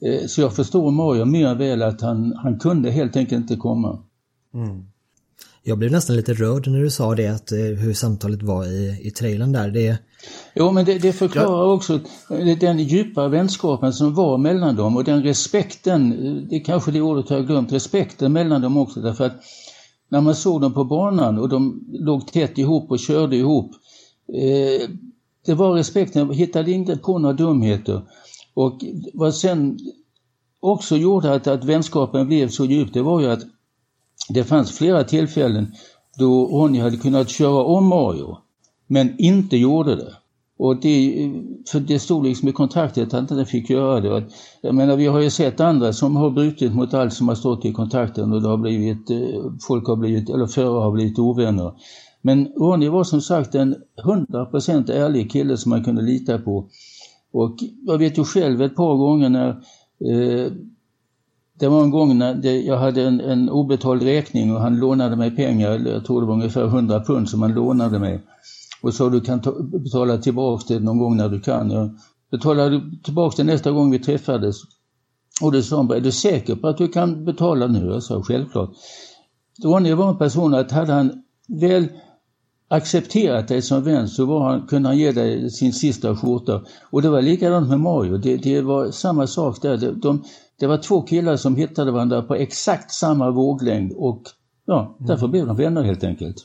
[0.00, 3.56] eh, så jag förstår Mario mer än väl att han, han kunde helt enkelt inte
[3.56, 4.02] komma.
[4.54, 4.84] Mm.
[5.62, 9.00] Jag blev nästan lite rörd när du sa det, att, eh, hur samtalet var i,
[9.02, 9.70] i trailern där.
[9.70, 9.98] Det...
[10.54, 12.00] Jo, men det, det förklarar också
[12.60, 16.10] den djupa vänskapen som var mellan dem och den respekten,
[16.50, 19.00] det är kanske det ordet jag har glömt, respekten mellan dem också.
[19.00, 19.32] Därför att
[20.08, 23.70] när man såg dem på banan och de låg tätt ihop och körde ihop,
[24.34, 24.88] eh,
[25.46, 28.02] det var respekten, jag hittade inte på några dumheter.
[28.54, 28.84] Och
[29.14, 29.78] vad sen
[30.60, 33.42] också gjorde att, att vänskapen blev så djup, det var ju att
[34.28, 35.72] det fanns flera tillfällen
[36.18, 38.36] då Ronny hade kunnat köra om Mario,
[38.86, 40.12] men inte gjorde det.
[40.56, 41.32] Och det,
[41.68, 44.24] för det stod liksom i kontraktet att han inte fick göra det.
[44.60, 47.64] Jag menar, vi har ju sett andra som har brutit mot allt som har stått
[47.64, 51.72] i kontrakten och det har blivit, eh, folk har blivit, eller förare har blivit ovänner.
[52.22, 56.68] Men Ronny var som sagt en 100% ärlig kille som man kunde lita på.
[57.32, 60.52] Och jag vet ju själv ett par gånger när eh,
[61.58, 65.16] det var en gång när det, jag hade en, en obetald räkning och han lånade
[65.16, 68.20] mig pengar, jag tror det var ungefär 100 pund som han lånade mig.
[68.84, 71.70] Och sa du kan ta, betala tillbaka det någon gång när du kan.
[71.70, 71.98] Jag
[72.30, 74.56] betalade tillbaka det nästa gång vi träffades.
[75.42, 77.86] Och då sa han är du säker på att du kan betala nu?
[77.86, 78.70] Jag sa självklart.
[79.64, 81.88] Ronny var en person att hade han väl
[82.68, 86.62] accepterat dig som vän så var han, kunde han ge dig sin sista skjorta.
[86.90, 89.76] Och det var likadant med Mario, det, det var samma sak där.
[89.76, 90.24] De, de,
[90.58, 94.22] det var två killar som hittade varandra på exakt samma våglängd och
[94.66, 96.36] ja, därför blev de vänner helt enkelt.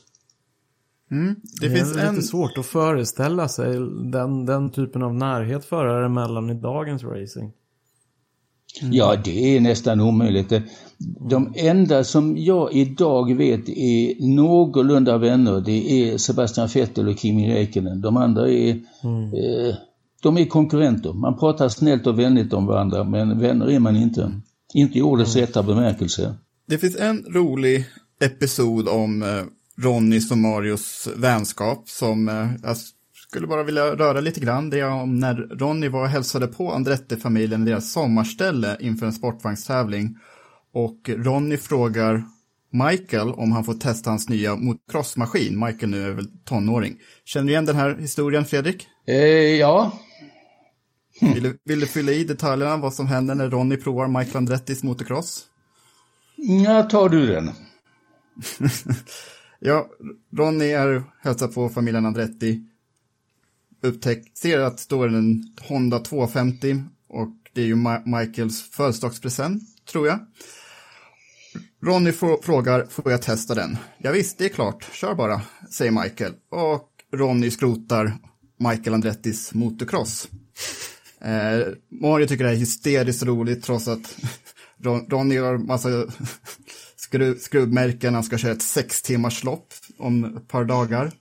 [1.10, 1.34] Mm.
[1.60, 2.14] Det, det finns är en...
[2.14, 3.78] lite svårt att föreställa sig
[4.12, 7.52] den, den typen av närhet förare emellan i dagens racing.
[8.82, 8.94] Mm.
[8.94, 10.52] Ja, det är nästan omöjligt.
[11.30, 17.54] De enda som jag idag vet är någorlunda vänner, det är Sebastian Vettel och Kimi
[17.54, 18.00] Räikkönen.
[18.00, 19.24] De andra är, mm.
[19.24, 19.74] eh,
[20.22, 21.12] de är konkurrenter.
[21.12, 24.32] Man pratar snällt och vänligt om varandra, men vänner är man inte.
[24.74, 25.46] Inte i ordets mm.
[25.46, 26.34] rätta bemärkelse.
[26.66, 27.84] Det finns en rolig
[28.20, 29.28] episod om eh,
[29.82, 32.76] Ronnys och Marios vänskap som eh, jag
[33.28, 34.70] skulle bara vilja röra lite grann.
[34.70, 39.12] Det är om när Ronny var och hälsade på Andretti-familjen i deras sommarställe inför en
[39.12, 40.16] sportvagnstävling.
[40.72, 42.24] Och Ronny frågar
[42.72, 45.64] Michael om han får testa hans nya motocrossmaskin.
[45.64, 46.96] Michael nu är väl tonåring.
[47.24, 48.86] Känner du igen den här historien, Fredrik?
[49.06, 49.16] Eh,
[49.56, 49.92] ja.
[51.20, 54.82] Vill, du, vill du fylla i detaljerna vad som händer när Ronny provar Michael Andrettis
[54.82, 55.44] motocross?
[56.64, 57.50] Ja, tar du den.
[59.62, 59.90] Ja,
[60.36, 62.64] Ronny är hälsar på familjen Andretti.
[63.82, 69.62] Upptäckt, ser att det står en Honda 250 och det är ju Ma Michaels födelsedagspresent,
[69.86, 70.18] tror jag.
[71.82, 73.76] Ronny frågar, får jag testa den?
[73.98, 76.32] Ja, visst, det är klart, kör bara, säger Michael.
[76.50, 78.18] Och Ronny skrotar
[78.58, 80.28] Michael Andrettis motocross.
[81.20, 81.66] Eh,
[82.00, 84.16] Mario tycker det är hysteriskt roligt trots att
[85.08, 85.88] Ronny har massa
[87.10, 91.12] skruv, skruvmärken, han ska köra ett sex timmars lopp om ett par dagar.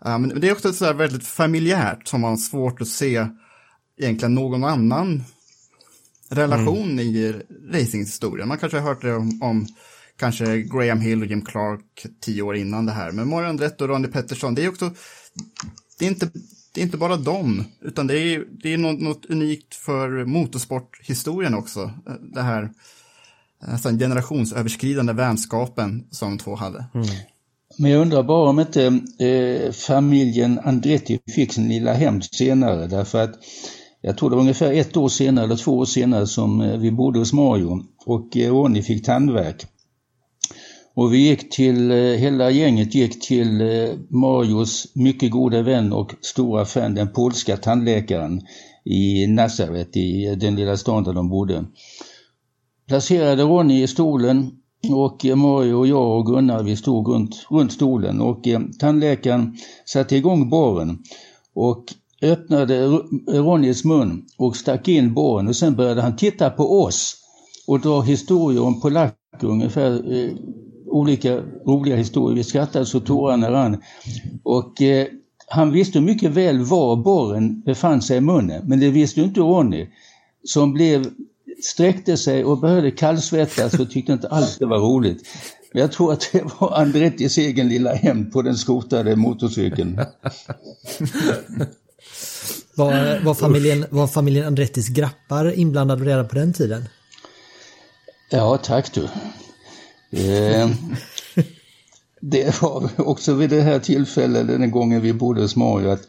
[0.00, 3.26] Men det är också så väldigt familjärt som man har svårt att se
[3.98, 5.24] egentligen någon annan
[6.28, 6.98] relation mm.
[6.98, 7.34] i
[7.72, 8.48] racinghistorien.
[8.48, 9.66] Man kanske har hört det om, om,
[10.16, 13.12] kanske Graham Hill och Jim Clark tio år innan det här.
[13.12, 14.90] Men Morgan Andretti och Ronnie Pettersson, det är också,
[15.98, 16.30] det är inte,
[16.74, 21.54] det är inte bara dem, utan det är, det är något, något unikt för motorsporthistorien
[21.54, 21.90] också.
[22.34, 22.70] Det här
[23.62, 26.84] Eh, nästan generationsöverskridande vänskapen som de två hade.
[26.94, 27.06] Mm.
[27.78, 33.22] Men jag undrar bara om inte eh, familjen Andretti fick sin lilla hämnd senare därför
[33.22, 33.34] att
[34.00, 36.90] jag tror det var ungefär ett år senare eller två år senare som eh, vi
[36.90, 39.66] bodde hos Mario och eh, Ronny fick tandvärk.
[40.94, 46.14] Och vi gick till, eh, hela gänget gick till eh, Marios mycket goda vän och
[46.20, 48.40] stora fan, den polska tandläkaren
[48.84, 51.64] i Nazaret, i den lilla stan där de bodde
[52.88, 54.50] placerade Ronny i stolen
[54.92, 60.16] och Mario och jag och Gunnar vi stod runt, runt stolen och eh, tandläkaren satte
[60.16, 60.98] igång borren
[61.54, 61.84] och
[62.22, 62.86] öppnade
[63.28, 67.16] Ronnys mun och stack in borren och sen började han titta på oss
[67.66, 70.32] och dra historier om polacker, ungefär eh,
[70.86, 72.36] olika roliga historier.
[72.36, 73.82] Vi skrattade så tårarna rann.
[74.42, 75.06] Och eh,
[75.48, 79.88] han visste mycket väl var borren befann sig i munnen, men det visste inte Ronny
[80.44, 81.06] som blev
[81.62, 85.28] sträckte sig och började kallsvettas och tyckte inte alls det var roligt.
[85.72, 90.00] Men jag tror att det var Andrettis egen lilla hem på den skotade motorcykeln.
[92.74, 96.88] Var, var, familjen, var familjen Andrettis grappar inblandade redan på den tiden?
[98.30, 99.02] Ja, tack du.
[100.20, 100.70] Eh,
[102.20, 106.02] det var också vid det här tillfället, den gången vi bodde hos Mario, att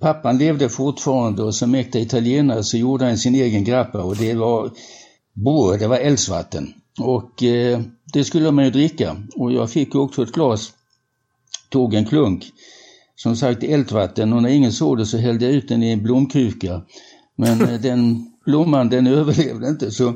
[0.00, 4.34] Pappan levde fortfarande och som äkta italienare så gjorde han sin egen grappa och det
[4.34, 4.70] var
[5.32, 6.74] Boe, det var eldsvatten.
[7.00, 7.80] Och eh,
[8.12, 10.72] det skulle man ju dricka och jag fick också ett glas,
[11.68, 12.44] tog en klunk.
[13.16, 16.02] Som sagt eldvatten och när ingen såg det så hällde jag ut den i en
[16.02, 16.82] blomkruka.
[17.36, 20.12] Men eh, den blomman den överlevde inte så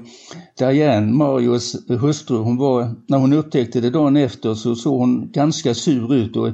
[0.58, 5.74] Diane, Marios hustru, hon var, när hon upptäckte det dagen efter så såg hon ganska
[5.74, 6.48] sur ut och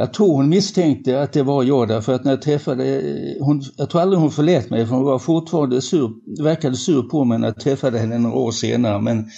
[0.00, 3.62] jag tror hon misstänkte att det var jag därför att när jag träffade, eh, hon,
[3.76, 6.10] jag tror aldrig hon förlät mig för hon var fortfarande sur,
[6.42, 9.30] verkade sur på mig när jag träffade henne några år senare men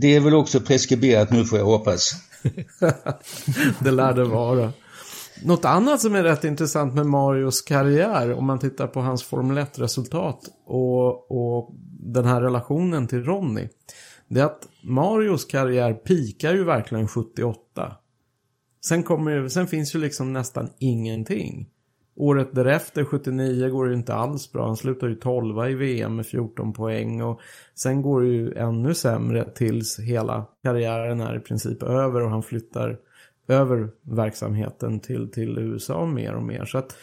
[0.00, 2.12] det är väl också preskriberat nu får jag hoppas.
[3.80, 4.72] det lär det vara.
[5.44, 9.58] Något annat som är rätt intressant med Marios karriär om man tittar på hans Formel
[9.58, 13.68] 1-resultat och, och den här relationen till Ronny.
[14.28, 17.61] Det är att Marios karriär pikar ju verkligen 78.
[18.84, 21.68] Sen, kommer, sen finns ju liksom nästan ingenting.
[22.16, 24.66] Året därefter, 79, går det ju inte alls bra.
[24.66, 27.22] Han slutar ju 12 i VM med 14 poäng.
[27.22, 27.40] Och
[27.74, 32.42] sen går det ju ännu sämre tills hela karriären är i princip över och han
[32.42, 32.98] flyttar
[33.48, 36.64] över verksamheten till, till USA mer och mer.
[36.64, 36.96] Så att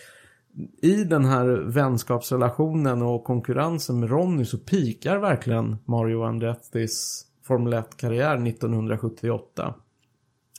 [0.81, 8.47] i den här vänskapsrelationen och konkurrensen med Ronny så pikar verkligen Mario Andrettis Formel 1-karriär
[8.47, 9.75] 1978.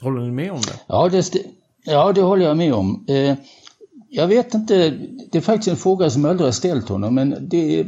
[0.03, 0.81] Håller ni med om det?
[0.87, 1.35] Ja, det,
[1.85, 3.05] ja, det håller jag med om.
[3.09, 3.35] Eh,
[4.09, 4.91] jag vet inte,
[5.33, 7.87] det är faktiskt en fråga som jag aldrig har ställt honom, men det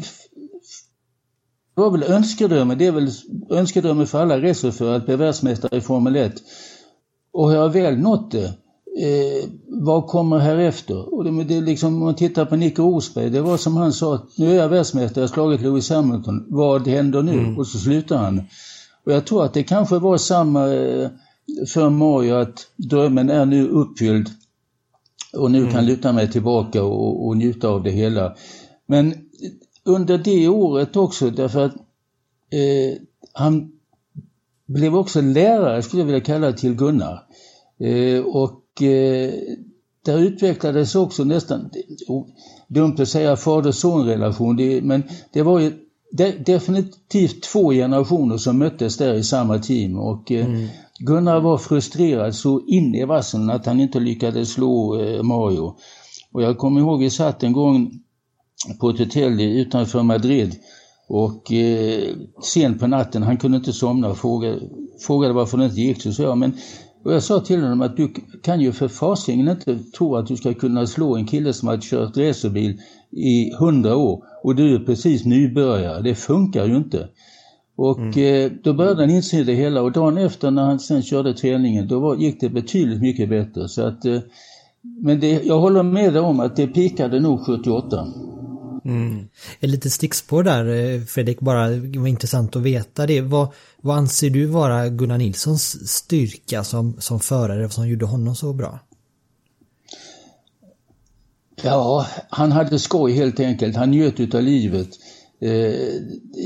[1.74, 3.10] var väl önskedrömmen, det är väl
[3.50, 6.34] önskedrömmen för alla racerförare att bli världsmästare i Formel 1.
[7.32, 11.14] Och har jag väl nått det, eh, vad kommer här efter?
[11.14, 14.26] Och det, det liksom, om man tittar på Nico Rosberg, det var som han sa,
[14.36, 17.32] nu är jag världsmästare, jag har slagit Lewis Hamilton, vad händer nu?
[17.32, 17.58] Mm.
[17.58, 18.42] Och så slutar han.
[19.04, 21.10] Och jag tror att det kanske var samma eh,
[21.68, 24.28] för Mario att drömmen är nu uppfylld
[25.32, 25.72] och nu mm.
[25.72, 28.36] kan luta mig tillbaka och, och njuta av det hela.
[28.86, 29.14] Men
[29.84, 31.74] under det året också därför att
[32.50, 32.98] eh,
[33.32, 33.72] han
[34.66, 37.22] blev också lärare, skulle jag vilja kalla det, till Gunnar.
[37.80, 39.32] Eh, och eh,
[40.04, 41.70] där utvecklades också nästan,
[42.68, 45.02] dumt att säga fader-son-relation, men
[45.32, 45.72] det var ju
[46.12, 50.68] de, definitivt två generationer som möttes där i samma team och eh, mm.
[51.06, 55.76] Gunnar var frustrerad så in i vassen att han inte lyckades slå eh, Mario.
[56.32, 57.90] Och jag kommer ihåg vi satt en gång
[58.80, 60.54] på ett hotell utanför Madrid
[61.08, 64.60] och eh, sent på natten, han kunde inte somna och frågade,
[65.06, 66.02] frågade varför det inte gick.
[66.02, 66.52] Så sa jag, men
[67.04, 70.36] och jag sa till honom att du kan ju för fasingen inte tro att du
[70.36, 74.78] ska kunna slå en kille som har kört racerbil i hundra år och du är
[74.78, 76.02] precis nybörjare.
[76.02, 77.08] Det funkar ju inte.
[77.82, 78.44] Och mm.
[78.44, 81.88] eh, då började han inse det hela och dagen efter när han sen körde träningen
[81.88, 83.68] då var, gick det betydligt mycket bättre.
[83.68, 84.20] Så att, eh,
[85.00, 88.06] men det, jag håller med dig om att det pikade nog 78.
[88.84, 89.28] Mm.
[89.60, 93.20] Ett litet stickspår där eh, Fredrik, bara var intressant att veta det.
[93.20, 93.48] Vad,
[93.80, 98.78] vad anser du vara Gunnar Nilssons styrka som, som förare som gjorde honom så bra?
[101.62, 103.76] Ja, han hade skoj helt enkelt.
[103.76, 104.88] Han njöt utav livet.
[105.42, 105.94] Eh,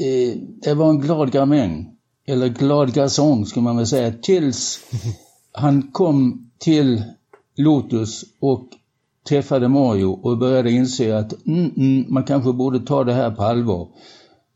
[0.07, 1.91] eh, det var en glad gamäng,
[2.27, 4.81] eller glad garçon skulle man väl säga, tills
[5.53, 7.03] han kom till
[7.57, 8.69] Lotus och
[9.29, 13.43] träffade Mario och började inse att mm, mm, man kanske borde ta det här på
[13.43, 13.89] allvar.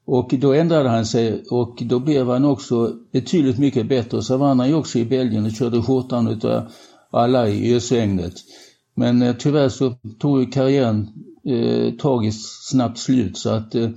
[0.05, 4.23] Och då ändrade han sig och då blev han också betydligt mycket bättre.
[4.23, 6.63] Så vann han ju också i Belgien och körde skjortan utav
[7.11, 8.35] alla i ösregnet.
[8.95, 11.09] Men eh, tyvärr så tog ju karriären
[11.45, 13.91] eh, tragiskt snabbt slut så att eh,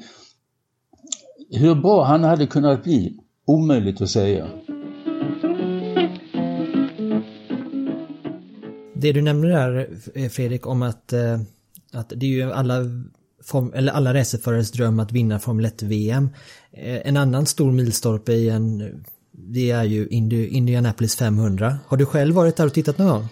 [1.53, 4.47] hur bra han hade kunnat bli, omöjligt att säga.
[8.95, 9.89] Det du nämner där
[10.29, 11.39] Fredrik om att, eh,
[11.93, 12.75] att det är ju alla,
[13.43, 16.29] form, eller alla racerförares dröm att vinna Formel 1-VM.
[16.71, 20.07] Eh, en annan stor milstolpe i en, det är ju
[20.49, 21.77] Indianapolis 500.
[21.87, 23.27] Har du själv varit där och tittat någon gång?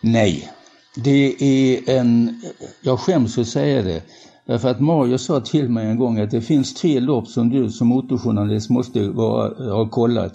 [0.00, 0.50] Nej,
[0.96, 2.42] det är en,
[2.82, 4.02] jag skäms att säga det,
[4.46, 7.70] därför att Mario sa till mig en gång att det finns tre lopp som du
[7.70, 10.32] som motorjournalist måste vara, ha kollat.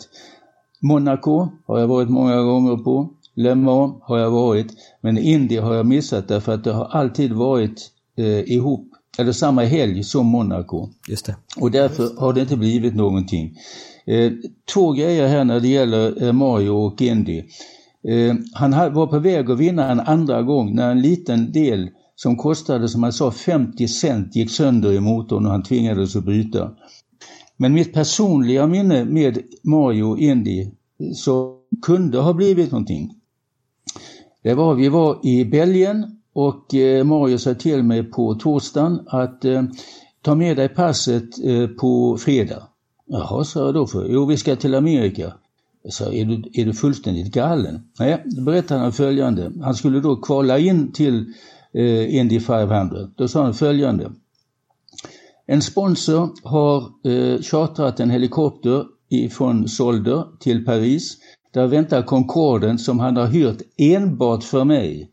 [0.82, 4.68] Monaco har jag varit många gånger på, Le Mans har jag varit,
[5.02, 9.64] men Indy har jag missat därför att det har alltid varit eh, ihop, eller samma
[9.64, 10.90] helg som Monaco.
[11.08, 11.36] Just det.
[11.58, 13.58] Och därför har det inte blivit någonting.
[14.06, 14.32] Eh,
[14.74, 17.44] två grejer här när det gäller eh, Mario och Indy.
[18.08, 21.90] Eh, han var på väg att vinna en andra gång när en liten del
[22.22, 26.26] som kostade, som han sa, 50 cent gick sönder i motorn och han tvingades att
[26.26, 26.72] byta.
[27.58, 30.68] Men mitt personliga minne med Mario Indy
[31.16, 33.16] så kunde ha blivit någonting.
[34.44, 39.46] Det var, vi var i Belgien och eh, Mario sa till mig på torsdagen att
[39.46, 39.64] eh,
[40.22, 42.64] ta med dig passet eh, på fredag.
[43.06, 44.08] Jaha, sa jag då för.
[44.10, 45.34] Jo, vi ska till Amerika.
[45.84, 47.82] Jag sa, är du, är du fullständigt galen?
[48.00, 49.52] Nej, då berättade han följande.
[49.62, 51.34] Han skulle då kvala in till
[51.74, 52.98] eh, Indy 500.
[53.16, 54.12] Då sa han följande.
[55.46, 61.18] En sponsor har eh, chartrat en helikopter ifrån Solder till Paris.
[61.54, 65.12] Där väntar Concorden som han har hyrt enbart för mig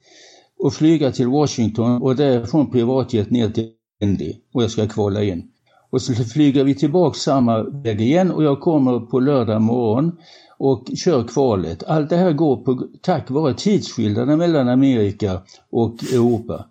[0.58, 3.70] och flyga till Washington och därifrån privatjet ner till
[4.02, 5.50] Indy och jag ska kvala in.
[5.90, 10.18] Och så flyger vi tillbaka samma väg igen och jag kommer på lördag morgon
[10.58, 11.84] och kör kvalet.
[11.84, 16.66] Allt det här går på, tack vare tidsskillnaden mellan Amerika och Europa.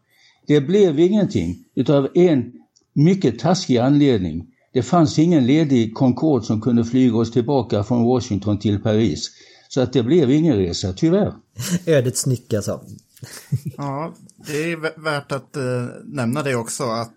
[0.47, 2.51] Det blev ingenting utav en
[2.93, 4.47] mycket taskig anledning.
[4.73, 9.31] Det fanns ingen ledig Concorde som kunde flyga oss tillbaka från Washington till Paris.
[9.67, 11.33] Så att det blev ingen resa, tyvärr.
[11.85, 12.81] Ödets nyck alltså.
[13.77, 14.13] ja,
[14.47, 17.13] det är värt att uh, nämna det också att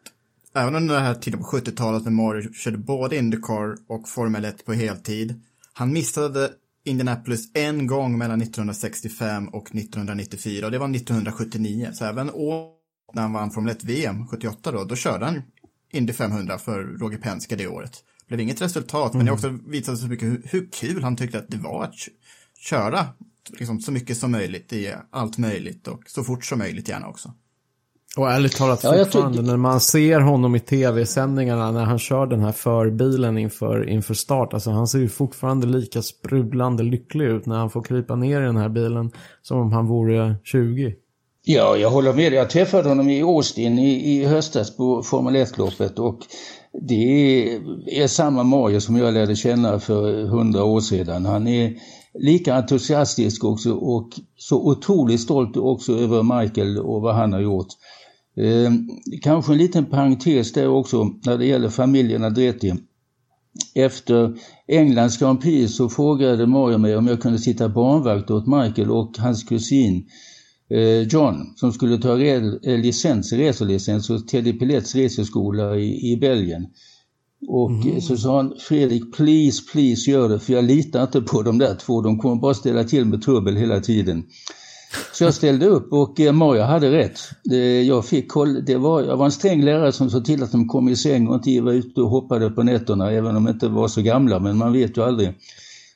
[0.54, 4.64] även under den här tiden på 70-talet när Mario körde både Indycar och Formel 1
[4.64, 5.40] på heltid.
[5.78, 6.50] Han missade
[6.84, 11.90] Indianapolis en gång mellan 1965 och 1994 och det var 1979.
[11.92, 12.70] Så även år
[13.14, 15.42] när han vann Formel 1 VM 78 då, då körde han
[15.92, 17.92] Indy 500 för Roger Penske det året.
[18.20, 19.18] Det blev inget resultat, mm.
[19.18, 21.94] men det också visade så mycket hur, hur, kul han tyckte att det var att
[22.58, 23.06] köra
[23.48, 27.34] liksom, så mycket som möjligt i allt möjligt och så fort som möjligt gärna också.
[28.16, 32.40] Och ärligt talat ja, fortfarande när man ser honom i tv-sändningarna när han kör den
[32.40, 34.54] här förbilen inför, inför start.
[34.54, 38.44] Alltså han ser ju fortfarande lika sprudlande lycklig ut när han får krypa ner i
[38.44, 39.10] den här bilen
[39.42, 40.94] som om han vore 20.
[41.44, 42.32] Ja, jag håller med.
[42.32, 46.18] Jag träffade honom i Austin i, i höstas på Formel 1-loppet och
[46.72, 47.60] det är,
[48.02, 51.26] är samma Mario som jag lärde känna för hundra år sedan.
[51.26, 51.74] Han är
[52.14, 57.68] lika entusiastisk också och så otroligt stolt också över Michael och vad han har gjort.
[58.38, 58.72] Eh,
[59.22, 62.74] kanske en liten parentes där också när det gäller familjen Andretti.
[63.74, 68.90] Efter Englands Grand Prix så frågade Mario mig om jag kunde sitta barnvakt åt Michael
[68.90, 70.06] och hans kusin
[70.70, 76.66] eh, John som skulle ta eh, licens, reselicens hos Teddy Pillets reseskola i, i Belgien.
[77.48, 78.00] Och mm.
[78.00, 81.74] så sa han, Fredrik, please, please gör det, för jag litar inte på de där
[81.74, 84.24] två, de kommer bara ställa till med trubbel hela tiden.
[85.12, 87.20] Så jag ställde upp och eh, Maja hade rätt.
[87.86, 90.68] Jag fick koll, det var, jag var en sträng lärare som såg till att de
[90.68, 93.68] kom i säng och inte var ute och hoppade på nätterna, även om de inte
[93.68, 95.34] var så gamla, men man vet ju aldrig.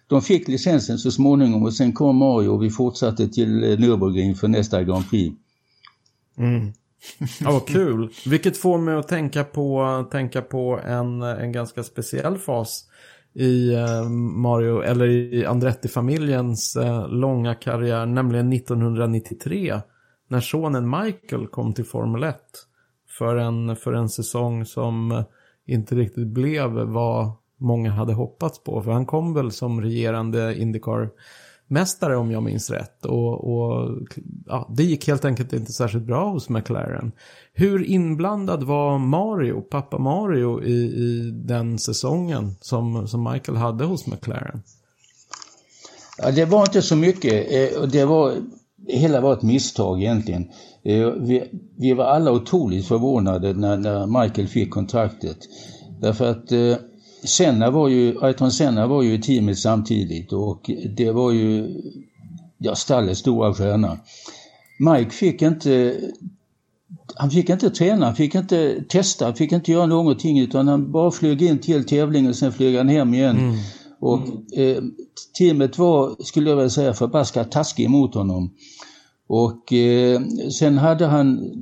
[0.07, 4.34] De fick licensen så småningom och sen kom Mario och vi fortsatte till eh, Nürburgring
[4.34, 5.36] för nästa Grand Prix.
[6.38, 6.72] Mm.
[7.40, 8.09] Ja, vad kul.
[8.26, 12.84] Vilket får mig att tänka på, tänka på en, en ganska speciell fas
[13.35, 19.80] i eh, Mario, eller i Andretti-familjens eh, långa karriär, nämligen 1993.
[20.28, 22.37] När sonen Michael kom till Formel 1
[23.18, 25.24] för en, för en säsong som
[25.66, 28.83] inte riktigt blev vad många hade hoppats på.
[28.83, 31.11] För han kom väl som regerande Indycar
[31.73, 33.05] mästare om jag minns rätt.
[33.05, 33.99] Och, och
[34.47, 37.12] ja, det gick helt enkelt inte särskilt bra hos McLaren.
[37.53, 44.07] Hur inblandad var Mario, pappa Mario, i, i den säsongen som, som Michael hade hos
[44.07, 44.62] McLaren?
[46.18, 47.53] Ja, det var inte så mycket.
[47.53, 48.33] Eh, det var,
[48.89, 50.49] hela var ett misstag egentligen.
[50.85, 55.39] Eh, vi, vi var alla otroligt förvånade när, när Michael fick kontraktet.
[56.01, 56.77] Därför att eh,
[57.25, 61.81] Senna var ju, Ayrton Senna var ju i teamet samtidigt och det var ju
[62.59, 63.99] ja, stallets stora stjärna.
[64.79, 66.01] Mike fick inte
[67.16, 70.93] han fick inte träna, han fick inte testa, han fick inte göra någonting utan han
[70.93, 73.39] bara flög in till tävlingen och sen flög han hem igen.
[73.39, 73.57] Mm.
[74.01, 74.83] Och eh,
[75.39, 78.55] teamet var, skulle jag vilja säga, förbaskat taskig mot honom.
[79.27, 80.20] Och eh,
[80.59, 81.53] sen hade han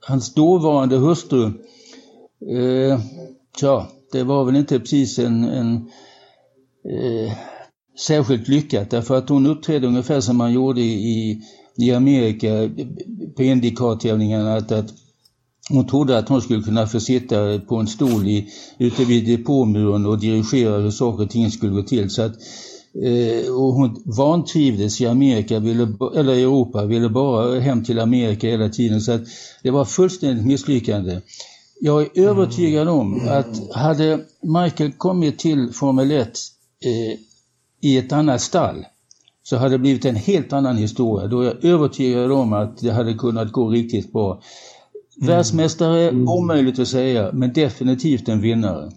[0.00, 1.44] hans dåvarande hustru,
[2.50, 3.00] eh,
[3.60, 5.76] ja, det var väl inte precis en, en
[6.88, 7.32] eh,
[7.98, 11.42] särskilt lyckat därför att hon uppträdde ungefär som man gjorde i,
[11.76, 12.70] i Amerika
[13.36, 14.94] på Indycar-tävlingarna att, att
[15.70, 18.48] hon trodde att hon skulle kunna få sitta på en stol i,
[18.78, 22.10] ute vid depåmuren och dirigera hur saker och ting skulle gå till.
[22.10, 22.32] Så att,
[23.04, 28.68] eh, och hon vantrivdes i Amerika, ville, eller Europa, ville bara hem till Amerika hela
[28.68, 29.00] tiden.
[29.00, 29.22] Så att
[29.62, 31.20] det var fullständigt misslyckande.
[31.80, 36.28] Jag är övertygad om att hade Michael kommit till Formel 1
[36.84, 37.18] eh,
[37.80, 38.84] i ett annat stall
[39.42, 41.26] så hade det blivit en helt annan historia.
[41.26, 44.42] Då är jag övertygad om att det hade kunnat gå riktigt bra.
[45.16, 45.28] Mm.
[45.28, 46.28] Världsmästare, mm.
[46.28, 48.90] omöjligt att säga, men definitivt en vinnare.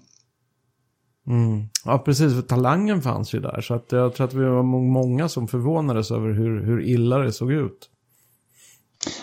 [1.27, 1.63] Mm.
[1.85, 3.61] Ja, precis, för talangen fanns ju där.
[3.61, 7.31] Så att jag tror att vi var många som förvånades över hur, hur illa det
[7.31, 7.89] såg ut.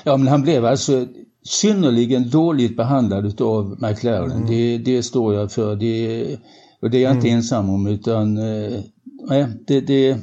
[0.05, 1.07] Ja, men han blev alltså
[1.47, 4.33] synnerligen dåligt behandlad av McLaren.
[4.33, 4.47] Mm.
[4.47, 5.77] Det, det står jag för.
[5.77, 6.39] Det,
[6.83, 8.81] Och det är jag inte ensam om utan eh,
[9.29, 10.19] nej, det, det,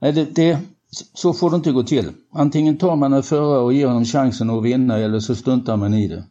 [0.00, 0.58] nej, det, det,
[1.14, 2.10] så får det inte gå till.
[2.32, 5.94] Antingen tar man en förare och ger honom chansen att vinna eller så struntar man
[5.94, 6.24] i det.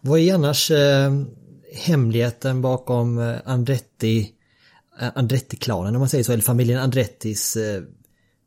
[0.00, 1.12] Vad är annars eh,
[1.74, 4.32] hemligheten bakom eh, Andretti,
[5.00, 7.82] eh, Andretti-klanen om man säger så, eller familjen Andrettis eh,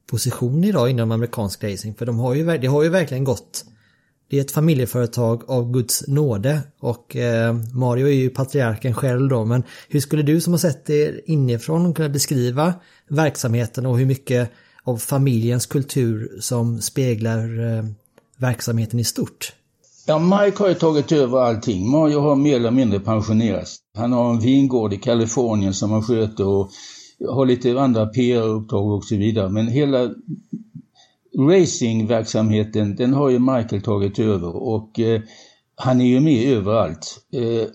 [0.09, 1.97] position idag inom amerikansk racing?
[1.97, 3.65] För de har ju, det har ju verkligen gått
[4.31, 9.45] det är ett familjeföretag av Guds nåde och eh, Mario är ju patriarken själv då
[9.45, 12.73] men hur skulle du som har sett det inifrån kunna beskriva
[13.09, 14.51] verksamheten och hur mycket
[14.83, 17.85] av familjens kultur som speglar eh,
[18.37, 19.53] verksamheten i stort?
[20.07, 21.89] Ja, Mike har ju tagit över allting.
[21.89, 23.77] Mario har mer eller mindre pensionerats.
[23.97, 26.71] Han har en vingård i Kalifornien som han sköter och
[27.29, 29.49] har lite andra PR-uppdrag och så vidare.
[29.49, 30.09] Men hela
[31.37, 35.21] racingverksamheten, den har ju Michael tagit över och eh,
[35.75, 37.17] han är ju med överallt.
[37.33, 37.67] Eh,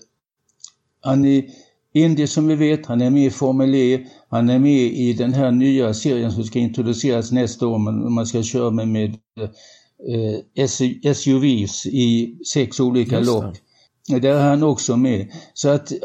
[1.01, 1.45] han är
[1.93, 5.33] Indy som vi vet, han är med i Formel E, han är med i den
[5.33, 9.17] här nya serien som ska introduceras nästa år, men man ska köra med, med
[10.57, 13.55] eh, SUVs i sex olika lopp.
[14.07, 15.31] Där är han också med.
[15.53, 15.97] Så att, eh,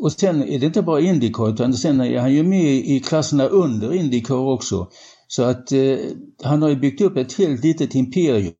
[0.00, 3.46] och sen är det inte bara Indycar utan sen är han ju med i klasserna
[3.46, 4.88] under Indycar också.
[5.36, 5.98] Så att eh,
[6.42, 8.54] han har ju byggt upp ett helt litet imperium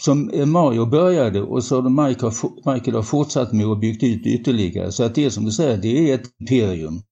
[0.00, 2.32] som eh, Mario började och så har Michael,
[2.74, 4.92] Michael har fortsatt med och byggt ut ytterligare.
[4.92, 7.02] Så att det är som du säger, det är ett imperium.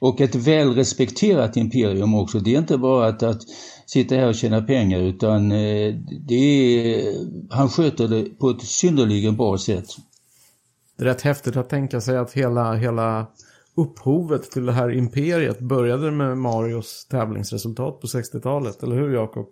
[0.00, 2.38] Och ett väl respekterat imperium också.
[2.38, 3.42] Det är inte bara att, att
[3.86, 5.94] sitta här och tjäna pengar utan eh,
[6.28, 7.14] det är,
[7.50, 9.86] han sköter det på ett synnerligen bra sätt.
[10.96, 13.26] Det är rätt häftigt att tänka sig att hela, hela
[13.76, 19.48] upphovet till det här imperiet började med Marios tävlingsresultat på 60-talet, eller hur Jakob?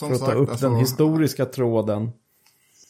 [0.00, 2.10] För att ta upp alltså, den historiska tråden.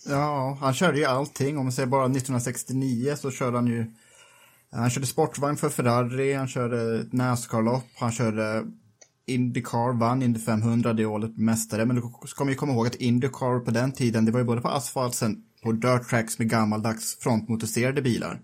[0.08, 1.58] Ja, han körde ju allting.
[1.58, 3.86] Om man säger bara 1969 så körde han ju
[4.70, 8.64] han körde sportvagn för Ferrari, han körde Nascar-lopp, han körde
[9.26, 11.84] Indycar, vann Indy 500 det året mästare.
[11.84, 14.46] Men du ska man ju komma ihåg att Indycar på den tiden, det var ju
[14.46, 18.40] både på asfalt sen på dirt tracks med gammaldags frontmotoriserade bilar.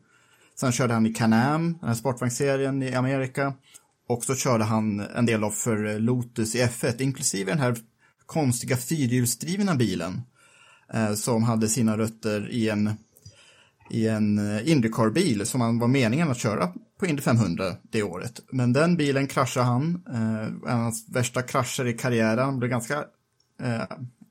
[0.61, 3.55] Sen körde han i Can-Am, den här sportvagnsserien i Amerika.
[4.09, 7.76] Och så körde han en del av för eh, Lotus i F1, inklusive den här
[8.26, 10.22] konstiga fyrhjulsdrivna bilen.
[10.92, 12.90] Eh, som hade sina rötter i en,
[13.90, 18.40] i en eh, Indycar-bil som var meningen att köra på Indy 500 det året.
[18.52, 22.70] Men den bilen kraschade han, eh, en av hans värsta krascher i karriären, han blev
[22.70, 23.05] ganska
[23.62, 23.82] eh,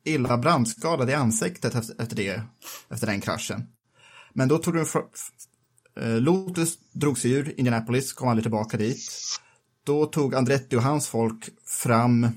[0.03, 2.41] illa brandskadad i ansiktet efter, det,
[2.89, 3.67] efter den kraschen.
[4.33, 4.85] Men då tog de
[5.95, 8.99] Lotus drog sig ur Indianapolis, kom aldrig tillbaka dit.
[9.83, 12.27] Då tog Andretti och hans folk fram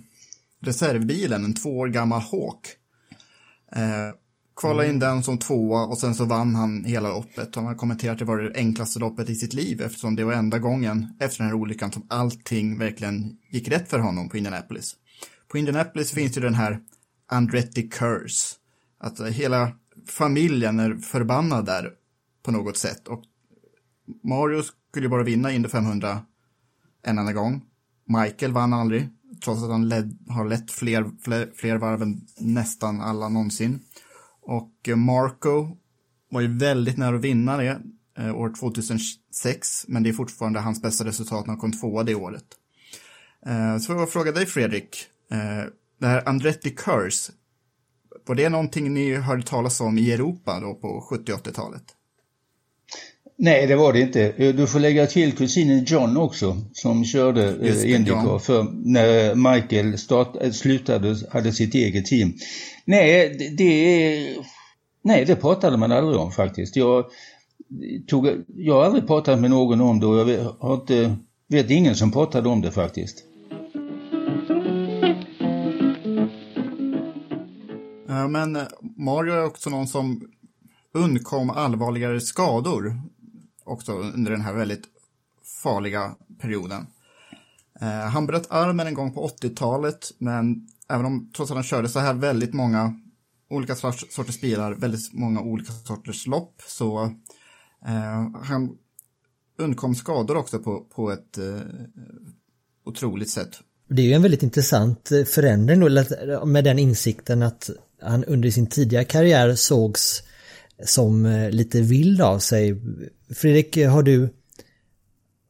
[0.61, 2.67] reservbilen, en två år gammal Hawk.
[3.73, 4.15] Eh,
[4.57, 7.55] kvalade in den som tvåa och sen så vann han hela loppet.
[7.55, 10.33] Han har kommenterat att det var det enklaste loppet i sitt liv eftersom det var
[10.33, 14.97] enda gången efter den här olyckan som allting verkligen gick rätt för honom på Indianapolis.
[15.49, 16.81] På Indianapolis finns ju den här
[17.29, 18.57] Andretti Curse.
[18.99, 19.73] Att hela
[20.07, 21.91] familjen är förbannad där
[22.43, 23.09] på något sätt.
[23.09, 23.23] Och
[24.23, 26.21] Mario skulle bara vinna Indy 500
[27.03, 27.63] en enda gång.
[28.07, 29.09] Michael vann aldrig,
[29.45, 33.81] trots att han led, har lett fler, fler, fler varv än nästan alla någonsin.
[34.43, 35.77] Och eh, Marco
[36.31, 37.81] var ju väldigt nära att vinna det
[38.19, 42.15] eh, år 2006, men det är fortfarande hans bästa resultat när han kom tvåa det
[42.15, 42.45] året.
[43.47, 47.33] Eh, så jag fråga dig Fredrik, eh, det här Andretti Curse,
[48.27, 51.96] var det någonting ni hörde talas om i Europa då på 70 80-talet?
[53.39, 54.53] Nej, det var det inte.
[54.53, 60.37] Du får lägga till kusinen John också som körde eh, Indycar för när Michael start,
[60.41, 62.33] eh, slutade, hade sitt eget team.
[62.85, 64.37] Nej, det, det,
[65.03, 66.77] nej, det pratade man aldrig om faktiskt.
[66.77, 67.05] Jag,
[68.07, 71.17] tog, jag har aldrig pratat med någon om det och jag har inte,
[71.49, 73.25] vet ingen som pratade om det faktiskt.
[78.29, 78.59] Men
[78.97, 80.21] Mario är också någon som
[80.95, 83.01] undkom allvarligare skador
[83.67, 84.85] också under den här väldigt
[85.63, 86.87] farliga perioden.
[87.81, 91.89] Eh, han bröt armen en gång på 80-talet, men även om trots att han körde
[91.89, 92.95] så här väldigt många
[93.51, 97.05] olika sorters bilar, väldigt många olika sorters lopp, så
[97.87, 98.79] eh, han
[99.59, 101.61] undkom skador också på, på ett eh,
[102.85, 103.61] otroligt sätt.
[103.89, 107.71] Det är ju en väldigt intressant eh, förändring då, med den insikten att
[108.03, 110.23] han under sin tidiga karriär sågs
[110.85, 112.77] som eh, lite vild av sig.
[113.35, 114.29] Fredrik, eh, har du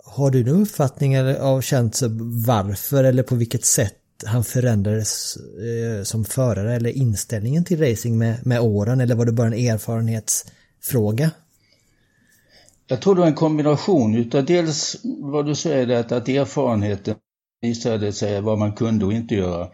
[0.04, 2.00] har du någon uppfattning av känt
[2.46, 3.94] varför eller på vilket sätt
[4.26, 9.32] han förändrades eh, som förare eller inställningen till racing med, med åren eller var det
[9.32, 11.30] bara en erfarenhetsfråga?
[12.86, 17.14] jag tror det var en kombination utav dels vad du säger att, att erfarenheten
[17.60, 19.68] visade sig vad man kunde och inte göra.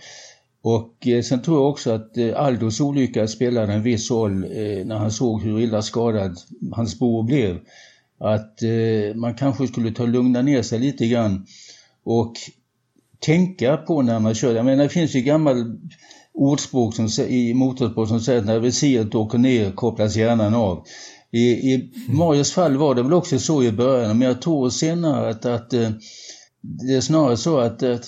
[0.62, 4.86] Och eh, sen tror jag också att eh, Aldos olycka spelade en viss roll eh,
[4.86, 6.36] när han såg hur illa skadad
[6.72, 7.58] hans bror blev.
[8.18, 8.58] Att
[9.14, 11.46] man kanske skulle ta lugna ner sig lite grann
[12.04, 12.32] och
[13.18, 14.54] tänka på när man kör.
[14.54, 15.78] Jag menar det finns ju gammal
[16.34, 20.84] ordspråk som, i motorsport som säger att när visiret åker ner kopplas hjärnan av.
[21.30, 25.30] I, i Marios fall var det väl också så i början, men jag tror senare
[25.30, 25.70] att, att
[26.60, 28.06] det är snarare så att, att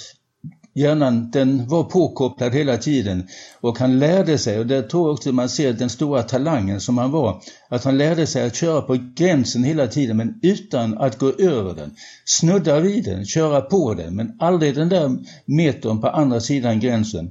[0.75, 3.29] hjärnan den var påkopplad hela tiden
[3.61, 6.99] och han lärde sig, och det tror jag också man ser den stora talangen som
[6.99, 11.19] han var, att han lärde sig att köra på gränsen hela tiden men utan att
[11.19, 11.91] gå över den.
[12.25, 17.31] Snudda vid den, köra på den, men aldrig den där metern på andra sidan gränsen.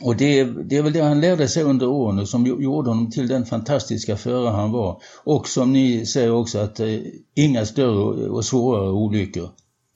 [0.00, 3.28] Och det, det är väl det han lärde sig under åren som gjorde honom till
[3.28, 5.02] den fantastiska förare han var.
[5.24, 6.96] Och som ni säger också att eh,
[7.34, 9.50] inga större och svårare olyckor.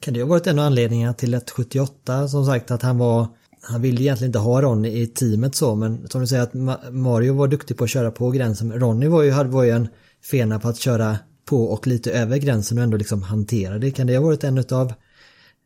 [0.04, 3.26] Kan det ha varit en av anledningarna till att 78 som sagt att han var
[3.60, 6.54] han ville egentligen inte ha Ronny i teamet så men som du säger att
[6.92, 8.72] Mario var duktig på att köra på gränsen.
[8.72, 9.88] Ronny var ju, hade var ju en
[10.30, 13.90] fena på att köra på och lite över gränsen och ändå liksom hantera det.
[13.90, 14.92] Kan det ha varit en av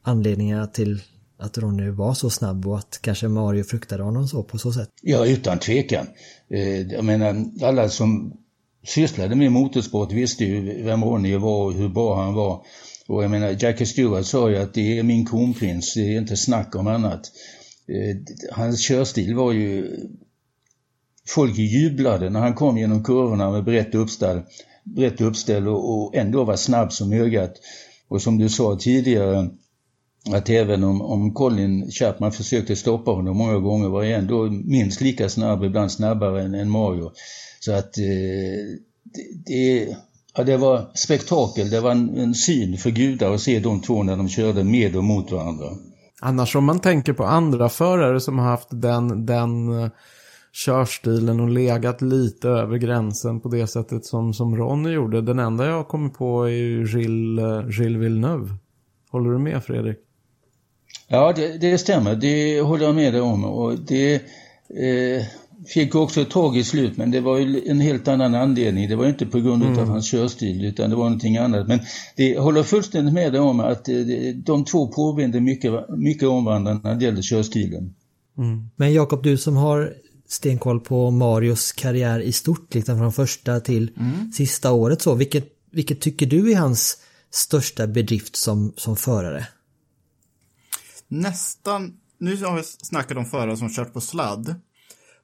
[0.03, 1.03] anledningarna till
[1.39, 4.89] att Ronny var så snabb och att kanske Mario fruktade honom så på så sätt?
[5.03, 6.07] Ja, utan tvekan.
[6.51, 8.32] Eh, jag menar, alla som
[8.86, 12.62] sysslade med motorsport visste ju vem Ronny var och hur bra han var.
[13.09, 16.36] Och jag menar, Jackie Stewart sa ju att det är min kronprins, det är inte
[16.36, 17.32] snack om annat.
[17.88, 18.16] Eh,
[18.52, 19.96] hans körstil var ju...
[21.28, 24.40] Folk jublade när han kom genom kurvorna med brett uppställ,
[24.84, 27.54] brett uppställ och, och ändå var snabb som ögat.
[28.09, 29.50] Och som du sa tidigare,
[30.32, 35.00] att även om, om Colin Chapman försökte stoppa honom många gånger var han ändå minst
[35.00, 37.12] lika snabb, ibland snabbare än, än Mario.
[37.61, 38.04] Så att eh,
[39.04, 39.96] det, det,
[40.39, 44.03] ja, det var spektakel, det var en, en syn för gudar att se de två
[44.03, 45.66] när de körde med och mot varandra.
[46.20, 49.91] Annars om man tänker på andra förare som har haft den, den eh,
[50.53, 55.22] körstilen och legat lite över gränsen på det sättet som, som Ronny gjorde.
[55.22, 58.49] Den enda jag kommer på är ju Gilles, eh, Gilles Villeneuve.
[59.11, 59.99] Håller du med Fredrik?
[61.09, 62.14] Ja, det, det stämmer.
[62.14, 63.45] Det håller jag med dig om.
[63.45, 65.22] Och det eh,
[65.66, 68.88] fick också ett tragiskt slut, men det var ju en helt annan anledning.
[68.88, 69.78] Det var inte på grund mm.
[69.78, 71.68] av hans körstil, utan det var någonting annat.
[71.68, 71.80] Men
[72.16, 73.96] det håller fullständigt med dig om att eh,
[74.36, 77.94] de två påminner mycket, mycket om varandra när det gäller körstilen.
[78.38, 78.70] Mm.
[78.76, 79.94] Men Jakob, du som har
[80.28, 84.32] stenkoll på Marios karriär i stort, liksom från första till mm.
[84.32, 85.14] sista året så.
[85.14, 86.96] Vilket, vilket tycker du är hans
[87.30, 89.46] största bedrift som, som förare?
[91.09, 94.54] nästan, nu har vi snackat om förare som kört på sladd,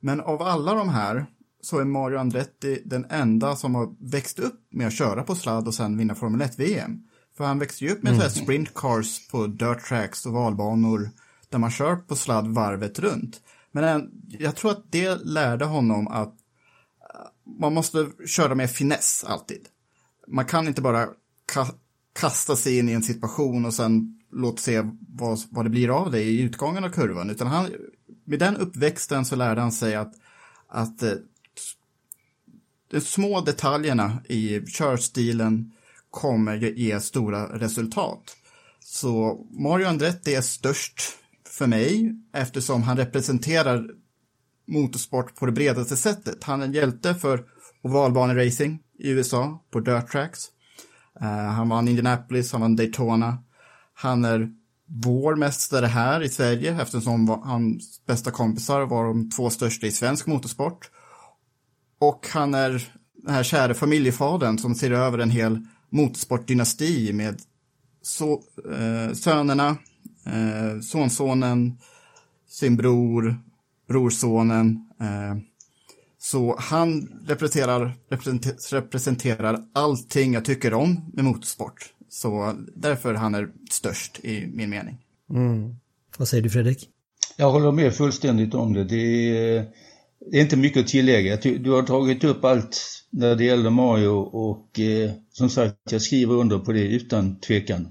[0.05, 1.27] men av alla de här
[1.61, 5.69] så är Mario Andretti den enda som har växt upp med att köra på sladd
[5.69, 7.03] och sen vinna Formel 1-VM.
[7.37, 8.31] För han växte ju upp med mm.
[8.31, 11.11] sprint cars på dirt tracks och valbanor
[11.49, 13.41] där man kör på sladd varvet runt.
[13.73, 19.67] Men jag tror att det lärde honom att eh, man måste köra med finess alltid.
[20.29, 21.09] Man kan inte bara
[21.53, 21.67] ka
[22.21, 26.11] kasta sig in i en situation och sen låt se vad, vad det blir av
[26.11, 27.31] det i utgången av kurvan.
[27.31, 27.71] Utan han,
[28.25, 30.13] med den uppväxten så lärde han sig att,
[30.69, 31.13] att eh,
[32.91, 35.73] de små detaljerna i körstilen
[36.11, 38.37] kommer ge stora resultat.
[38.81, 41.01] Så Mario Andretti är störst
[41.49, 43.91] för mig eftersom han representerar
[44.67, 46.45] motorsport på det bredaste sättet.
[46.45, 47.45] Han är en hjälte för
[47.83, 50.41] ovalbaneracing i USA på dirt tracks.
[51.21, 53.39] Uh, han vann Indianapolis, han vann Daytona.
[53.95, 54.53] Han är
[54.97, 60.27] vår mästare här i Sverige eftersom hans bästa kompisar var de två största i svensk
[60.27, 60.91] motorsport.
[61.99, 62.89] Och han är
[63.23, 67.41] den här kära familjefadern som ser över en hel motorsportdynasti med
[68.03, 68.43] so
[68.73, 69.69] eh, sönerna,
[70.27, 71.79] eh, sonsonen,
[72.49, 73.37] sin bror,
[73.89, 74.87] brorsonen.
[75.01, 75.37] Eh,
[76.19, 77.97] så han representerar,
[78.71, 81.95] representerar allting jag tycker om med motorsport.
[82.15, 84.99] Så därför han är störst i min mening.
[85.31, 85.75] Mm.
[86.19, 86.89] Vad säger du Fredrik?
[87.37, 88.85] Jag håller med fullständigt om det.
[88.85, 89.67] Det är,
[90.31, 91.37] det är inte mycket att tillägga.
[91.37, 96.35] Du har tagit upp allt när det gäller Mario och eh, som sagt, jag skriver
[96.35, 97.89] under på det utan tvekan.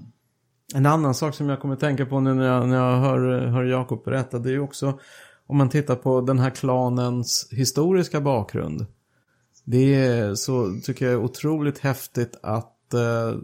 [0.74, 3.64] En annan sak som jag kommer tänka på nu när jag, när jag hör, hör
[3.64, 4.98] Jakob berätta, det är ju också
[5.46, 8.86] om man tittar på den här klanens historiska bakgrund.
[9.64, 13.34] Det är så, tycker jag, otroligt häftigt att eh,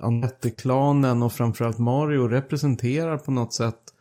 [0.00, 3.94] Anette-klanen och framförallt Mario representerar på något sätt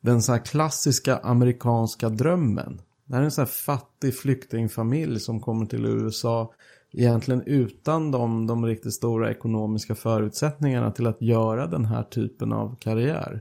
[0.00, 2.80] den så här klassiska amerikanska drömmen.
[3.04, 6.52] Det här är en så här fattig flyktingfamilj som kommer till USA
[6.92, 12.76] egentligen utan de, de riktigt stora ekonomiska förutsättningarna till att göra den här typen av
[12.80, 13.40] karriär.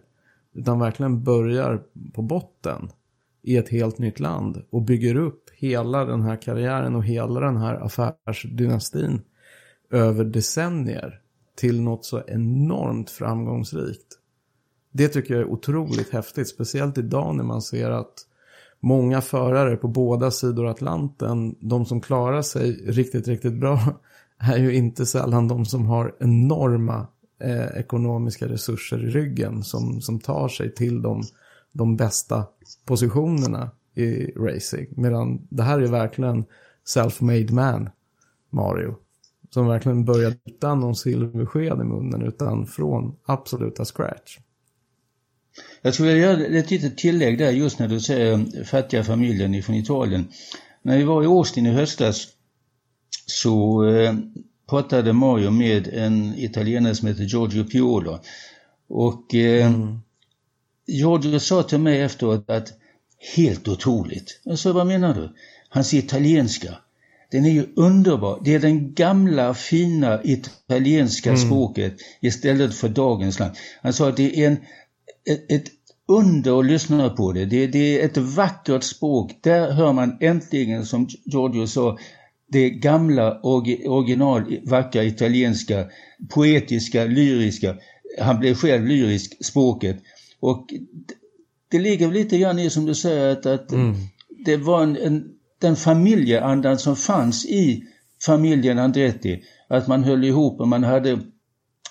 [0.54, 1.84] Utan verkligen börjar
[2.14, 2.90] på botten
[3.42, 7.58] i ett helt nytt land och bygger upp hela den här karriären och hela den
[7.58, 9.22] här affärsdynastin
[9.90, 11.23] över decennier
[11.56, 14.20] till något så enormt framgångsrikt.
[14.92, 18.14] Det tycker jag är otroligt häftigt, speciellt idag när man ser att
[18.80, 23.80] många förare på båda sidor Atlanten, de som klarar sig riktigt, riktigt bra,
[24.38, 27.08] är ju inte sällan de som har enorma
[27.44, 31.24] eh, ekonomiska resurser i ryggen som, som tar sig till de,
[31.72, 32.46] de bästa
[32.86, 34.88] positionerna i racing.
[34.90, 36.46] Medan det här är verkligen
[36.96, 37.90] self-made man,
[38.50, 38.96] Mario.
[39.54, 44.38] Som verkligen börjar utan någon silversked i munnen utan från absoluta scratch.
[45.82, 49.76] Jag skulle vilja göra ett litet tillägg där just när du säger fattiga familjen från
[49.76, 50.28] Italien.
[50.82, 52.28] När vi var i Austin i höstas
[53.26, 54.14] så eh,
[54.70, 58.20] pratade Mario med en italienare som heter Giorgio Piolo.
[58.88, 60.00] Och eh, mm.
[60.88, 62.74] Giorgio sa till mig efteråt att
[63.36, 64.42] helt otroligt.
[64.44, 65.30] Jag sa, vad menar du?
[65.70, 66.78] Hans italienska,
[67.34, 68.42] den är ju underbar.
[68.46, 71.42] Det är den gamla fina italienska mm.
[71.42, 73.52] språket istället för dagens slang.
[73.82, 74.58] Han sa att det är en,
[75.30, 75.72] ett, ett
[76.08, 77.46] under att lyssna på det.
[77.46, 77.68] det.
[77.68, 79.32] Det är ett vackert språk.
[79.42, 81.98] Där hör man äntligen, som Giorgio sa,
[82.48, 85.86] det gamla original vackra italienska,
[86.30, 87.76] poetiska, lyriska.
[88.20, 89.98] Han blev själv lyrisk, språket.
[90.40, 90.74] Och
[91.72, 93.96] det ligger lite grann i som du säger att, att mm.
[94.46, 95.33] det var en, en,
[95.64, 97.84] den familjeandan som fanns i
[98.26, 99.44] familjen Andretti.
[99.70, 101.20] Att man höll ihop och man hade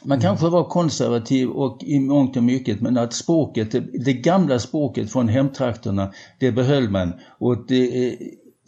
[0.05, 0.21] man mm.
[0.21, 3.71] kanske var konservativ och i mångt och mycket men att språket,
[4.05, 7.13] det, gamla språket från hemtrakterna, det behöll man.
[7.39, 8.19] Och det,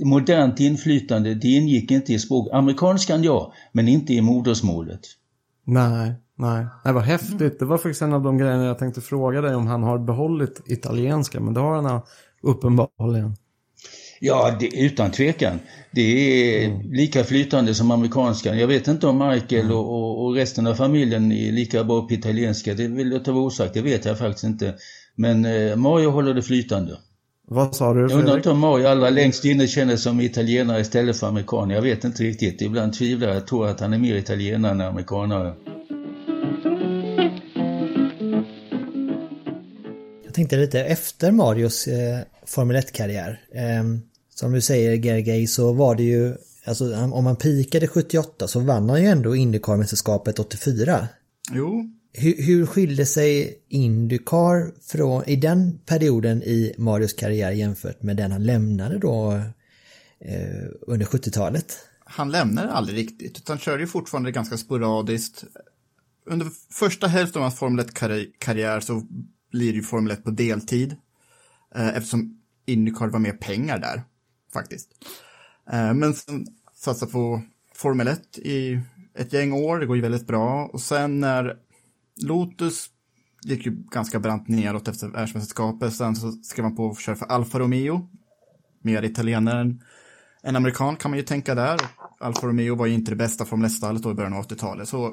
[0.05, 2.48] modernt inflytande, det ingick inte i språk.
[2.52, 5.00] Amerikanskan ja, men inte i modersmålet.
[5.64, 6.66] Nej, nej.
[6.84, 7.59] Det var häftigt.
[7.59, 10.62] Det var faktiskt en av de grejerna jag tänkte fråga dig om han har behållit
[10.66, 12.00] italienska, men det har han
[12.42, 13.36] uppenbarligen.
[14.21, 15.59] Ja, det, utan tvekan.
[15.91, 16.93] Det är mm.
[16.93, 18.59] lika flytande som amerikanskan.
[18.59, 19.77] Jag vet inte om Michael mm.
[19.77, 22.75] och, och, resten av familjen är lika bra på italienska.
[22.75, 24.75] Det vill jag ta vara osagt, det vet jag faktiskt inte.
[25.17, 26.97] Men eh, Mario håller det flytande.
[27.47, 31.17] Vad sa du Jag undrar inte om Mario allra längst inne känner som italienare istället
[31.17, 31.71] för amerikan.
[31.71, 32.62] Jag vet inte riktigt.
[32.62, 33.47] Ibland tvivlar jag.
[33.47, 35.55] tror att han är mer italienare än amerikanare.
[40.35, 43.41] Tänkte lite efter Marios eh, Formel 1-karriär.
[43.53, 43.85] Eh,
[44.35, 48.89] som du säger Gergej så var det ju, alltså om man pikade 78 så vann
[48.89, 51.09] han ju ändå Indycar-mästerskapet 84.
[51.53, 51.85] Jo,
[52.16, 58.32] hur, hur skilde sig Indycar från, i den perioden i Marios karriär jämfört med den
[58.32, 59.32] han lämnade då
[60.20, 61.78] eh, under 70-talet?
[62.05, 65.45] Han lämnade aldrig riktigt, utan körde ju fortfarande ganska sporadiskt.
[66.26, 69.03] Under första hälften av hans Formel 1-karriär så
[69.55, 70.96] blir det ju Formel 1 på deltid.
[71.74, 74.02] Eh, eftersom Indycar var mer pengar där,
[74.52, 74.88] faktiskt.
[75.70, 77.42] Eh, men sen satsar på
[77.74, 78.80] Formel 1 i
[79.14, 80.66] ett gäng år, det går ju väldigt bra.
[80.66, 81.57] Och sen när
[82.22, 82.86] Lotus
[83.42, 85.94] gick ju ganska brant neråt efter världsmästerskapet.
[85.94, 88.09] Sen så skrev man på att köra för Alfa Romeo.
[88.82, 89.82] Mer italienare än,
[90.42, 91.80] än amerikan kan man ju tänka där.
[92.18, 94.88] Alfa Romeo var ju inte det bästa Formel 1-stallet då i början av 80-talet.
[94.88, 95.07] Så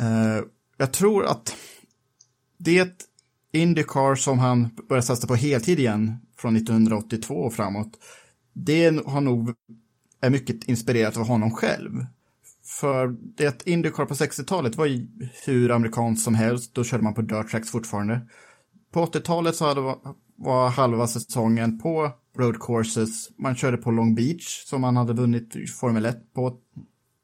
[0.00, 0.40] eh,
[0.76, 1.56] jag tror att
[2.58, 3.11] det
[3.52, 7.98] Indycar som han började satsa på heltid igen från 1982 och framåt,
[8.52, 9.54] det har nog
[10.20, 12.06] är mycket inspirerat av honom själv.
[12.64, 15.08] För det Indycar på 60-talet var ju
[15.46, 18.28] hur amerikanskt som helst, då körde man på dirt tracks fortfarande.
[18.92, 19.80] På 80-talet så hade,
[20.36, 25.70] var halva säsongen på road courses, man körde på Long Beach som man hade vunnit
[25.80, 26.58] Formel 1 på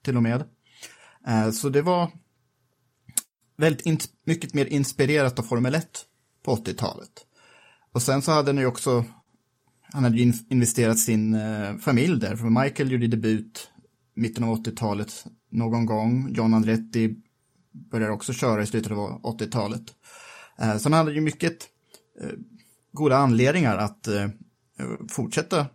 [0.05, 0.45] till och med.
[1.27, 2.11] Eh, så det var
[3.57, 6.05] väldigt mycket mer inspirerat av Formel 1
[6.49, 7.11] på 80-talet.
[7.93, 9.05] Och sen så hade han ju också,
[9.83, 13.71] han hade ju investerat sin eh, familj där, för Michael gjorde debut
[14.15, 16.33] mitten av 80-talet någon gång.
[16.35, 17.17] John Andretti
[17.91, 19.83] började också köra i slutet av 80-talet.
[20.59, 21.59] Eh, så han hade ju mycket
[22.21, 22.31] eh,
[22.93, 24.29] goda anledningar att eh,
[25.09, 25.67] fortsätta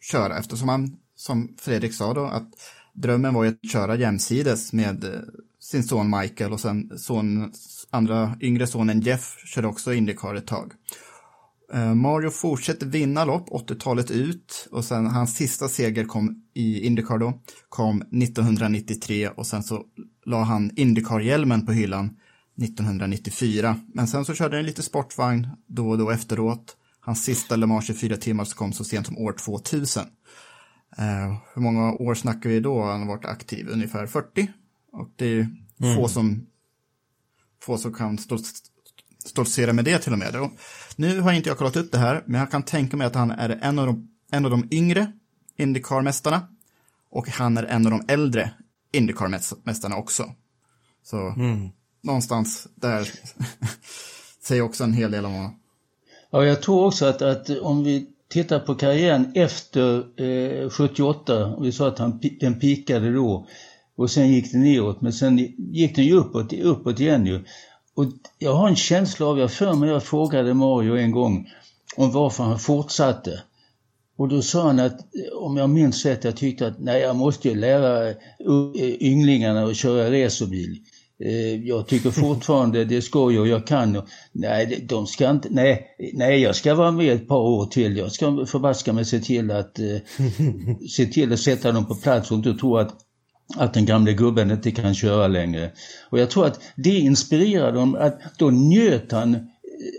[0.00, 2.48] köra eftersom han, som Fredrik sa då, att
[2.94, 5.20] drömmen var ju att köra jämsides med eh,
[5.60, 7.52] sin son Michael och sen son,
[7.96, 10.72] andra yngre sonen Jeff körde också Indycar ett tag.
[11.72, 17.18] Eh, Mario fortsätter vinna lopp 80-talet ut och sen hans sista seger kom i Indycar
[17.18, 19.84] då, kom 1993 och sen så
[20.24, 22.16] la han Indycar-hjälmen på hyllan
[22.62, 23.80] 1994.
[23.94, 26.76] Men sen så körde han lite sportvagn då och då efteråt.
[27.00, 30.02] Hans sista Le Mans 24 timmar kom så sent som år 2000.
[30.98, 33.68] Eh, hur många år snackar vi då han har varit aktiv?
[33.70, 34.48] Ungefär 40.
[34.92, 35.46] Och det är ju
[35.96, 36.46] få som
[37.62, 38.44] få som kan stol-
[39.24, 40.36] stoltsera med det till och med.
[40.36, 40.50] Och
[40.96, 43.30] nu har inte jag kollat upp det här, men jag kan tänka mig att han
[43.30, 45.12] är en av de, en av de yngre
[45.56, 46.40] Indycar-mästarna.
[47.10, 48.50] Och han är en av de äldre
[48.92, 50.34] Indycar-mästarna också.
[51.02, 51.34] Så
[52.02, 53.10] någonstans där
[54.42, 55.58] säger också en hel del om honom.
[56.30, 61.64] Ja, jag tror också att, att om vi tittar på karriären efter eh, 78, och
[61.64, 63.46] vi sa att han, den pikade då
[63.96, 65.38] och sen gick det neråt, men sen
[65.72, 67.44] gick den ju uppåt, uppåt igen ju.
[67.94, 68.04] Och
[68.38, 71.48] jag har en känsla av, jag för mig jag frågade Mario en gång
[71.96, 73.40] om varför han fortsatte.
[74.18, 75.00] Och då sa han att,
[75.40, 78.14] om jag minns rätt, jag tyckte att nej, jag måste ju lära eh,
[79.00, 80.78] ynglingarna att köra racerbil.
[81.24, 84.02] Eh, Jag tycker fortfarande det är skoj och jag kan.
[84.32, 87.96] Nej, de ska inte, nej, nej, jag ska vara med ett par år till.
[87.96, 89.96] Jag ska förbaska mig se till att, eh,
[90.88, 93.05] se till att sätta dem på plats och inte tro att
[93.54, 95.70] att den gamle gubben inte kan köra längre.
[96.10, 99.40] Och jag tror att det inspirerade honom, att då njöt han eh,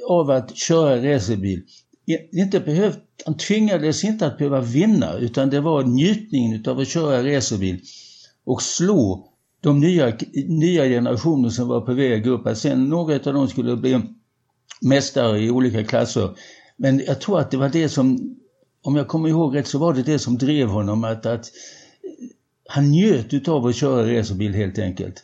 [0.07, 1.61] av att köra racerbil.
[2.31, 7.35] Inte behövt, han tvingades inte att behöva vinna, utan det var njutningen av att köra
[7.35, 7.79] racerbil
[8.45, 9.29] och slå
[9.61, 10.17] de nya,
[10.47, 12.47] nya generationer som var på väg upp.
[12.47, 14.01] Att sen några av dem skulle bli
[14.81, 16.29] mästare i olika klasser.
[16.77, 18.35] Men jag tror att det var det som,
[18.83, 21.45] om jag kommer ihåg rätt, så var det det som drev honom att, att
[22.67, 25.23] han njöt utav att köra racerbil helt enkelt.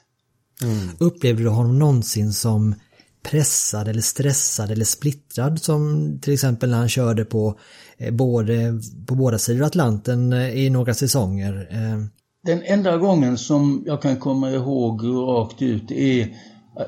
[1.00, 2.76] Upplevde du honom någonsin som
[3.24, 7.60] pressad eller stressad eller splittrad som till exempel när han körde på,
[7.98, 11.68] eh, både, på båda sidor Atlanten eh, i några säsonger?
[11.72, 12.06] Eh,
[12.44, 16.30] Den enda gången som jag kan komma ihåg rakt ut är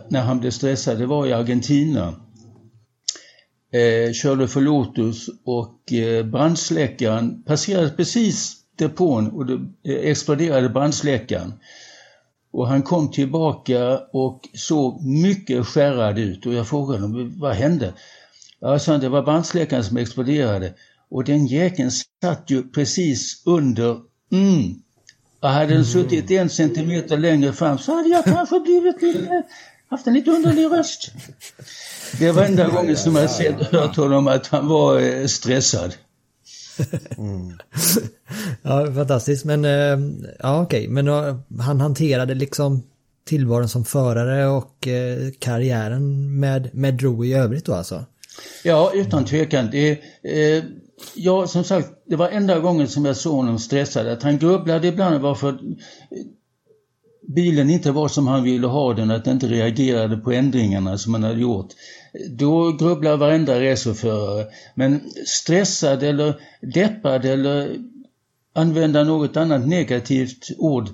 [0.09, 2.15] när han blev stressad, det var i Argentina.
[3.73, 11.53] Eh, körde för Lotus och eh, brandsläckaren passerade precis depån och det exploderade brandsläckaren.
[12.51, 17.93] Och han kom tillbaka och såg mycket skärrad ut och jag frågade honom, vad hände?
[18.61, 20.73] Han, det var brandsläckaren som exploderade.
[21.09, 23.97] Och den jäkeln satt ju precis under,
[24.31, 24.81] mm,
[25.39, 29.43] och hade den suttit en centimeter längre fram så hade jag kanske blivit lite,
[29.89, 31.11] haft en lite underlig röst.
[32.19, 35.27] Det var enda gången som jag sett, hört honom att han var eh,
[37.17, 37.57] Mm.
[38.61, 39.45] Ja, fantastiskt.
[39.45, 40.87] Men eh, ja, okej.
[40.87, 42.83] Men eh, han hanterade liksom
[43.25, 48.05] tillvaron som förare och eh, karriären med, med Drew i övrigt då alltså?
[48.63, 49.69] Ja, utan tvekan.
[49.71, 49.91] Det,
[50.23, 50.63] eh,
[51.15, 54.07] ja, som sagt, det var enda gången som jag såg honom stressad.
[54.07, 55.59] Att han grubblade ibland varför
[57.27, 61.13] bilen inte var som han ville ha den, att den inte reagerade på ändringarna som
[61.13, 61.69] han hade gjort.
[62.29, 64.45] Då grubblar varenda racerförare.
[64.75, 67.77] Men stressad eller deppad eller
[68.53, 70.87] använda något annat negativt ord,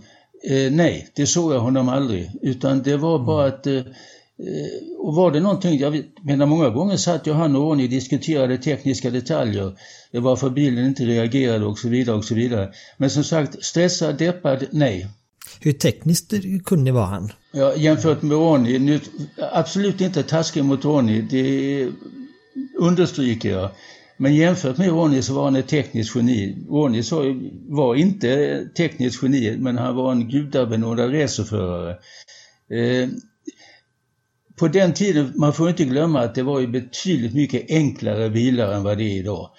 [0.49, 2.31] eh, nej, det såg jag honom aldrig.
[2.41, 3.81] Utan det var bara att eh,
[4.97, 9.09] Och var det någonting, jag menar många gånger satt ju han och Ronny diskuterade tekniska
[9.09, 9.73] detaljer.
[10.11, 12.73] Det Varför bilen inte reagerade och så vidare och så vidare.
[12.97, 15.07] Men som sagt, stressad, deppad, nej.
[15.63, 16.33] Hur tekniskt
[16.65, 17.31] kunnig var han?
[17.51, 18.99] Ja, jämfört med Ronny, nu,
[19.51, 21.87] absolut inte taskig mot Ronny, det
[22.77, 23.69] understryker jag.
[24.17, 26.57] Men jämfört med Ronny så var han ett tekniskt geni.
[26.69, 31.91] Ronny så var inte tekniskt geni, men han var en gudabenådad racerförare.
[32.69, 33.09] Eh,
[34.59, 38.73] på den tiden, man får inte glömma att det var ju betydligt mycket enklare bilar
[38.73, 39.49] än vad det är idag.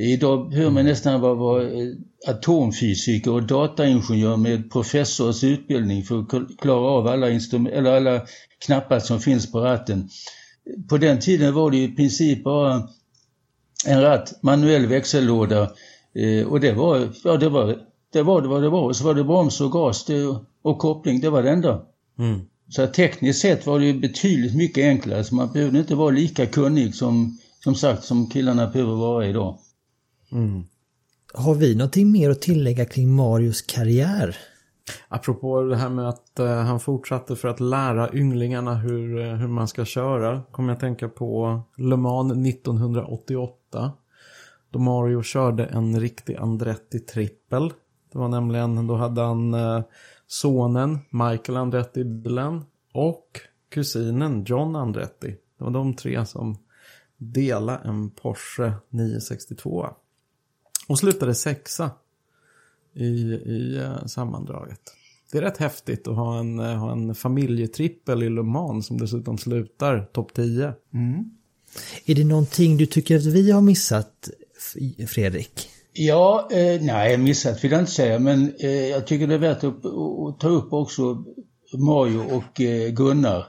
[0.00, 1.88] Idag behöver man nästan vara, vara eh,
[2.28, 8.22] atomfysiker och dataingenjör med professors utbildning för att kl- klara av alla, instrument, eller alla
[8.66, 10.08] knappar som finns på ratten.
[10.88, 12.88] På den tiden var det i princip bara
[13.86, 15.70] en ratt, manuell växellåda
[16.14, 17.78] eh, och det var, ja, det var
[18.12, 18.82] det var det vad det var.
[18.82, 20.24] Och så var det broms och gas det,
[20.62, 21.82] och koppling, det var det enda.
[22.68, 26.46] Så att tekniskt sett var det betydligt mycket enklare, så man behövde inte vara lika
[26.46, 29.58] kunnig som, som sagt som killarna behöver vara idag.
[30.32, 30.64] Mm.
[31.34, 34.36] Har vi någonting mer att tillägga kring Marios karriär?
[35.08, 39.48] Apropå det här med att uh, han fortsatte för att lära ynglingarna hur, uh, hur
[39.48, 40.42] man ska köra.
[40.50, 43.92] Kommer jag tänka på Le Mans 1988.
[44.70, 47.72] Då Mario körde en riktig Andretti trippel.
[48.12, 49.82] Det var nämligen, då hade han uh,
[50.26, 55.36] sonen Michael Andretti i bilen och kusinen John Andretti.
[55.58, 56.56] Det var de tre som
[57.16, 59.88] delade en Porsche 962.
[60.88, 61.90] Och slutade sexa
[62.94, 64.80] i, i eh, sammandraget.
[65.32, 68.98] Det är rätt häftigt att ha en, eh, ha en familjetrippel i Le Mans som
[68.98, 70.72] dessutom slutar topp 10.
[72.06, 74.30] Är det någonting du tycker att vi har missat,
[75.08, 75.68] Fredrik?
[75.92, 79.64] Ja, eh, nej missat vill jag inte säga men eh, jag tycker det är värt
[79.64, 81.24] att, att ta upp också
[81.72, 83.46] Mario och eh, Gunnar.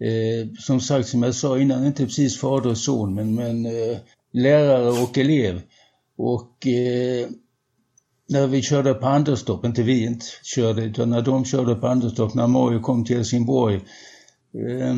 [0.00, 3.98] Eh, som sagt, som jag sa innan, inte precis fader och son men, men eh,
[4.32, 5.60] lärare och elev.
[6.18, 7.28] Och eh,
[8.28, 12.34] när vi körde på Anderstorp, inte vi inte körde, utan när de körde på Anderstorp,
[12.34, 13.74] när Mario kom till Helsingborg.
[14.54, 14.96] Eh,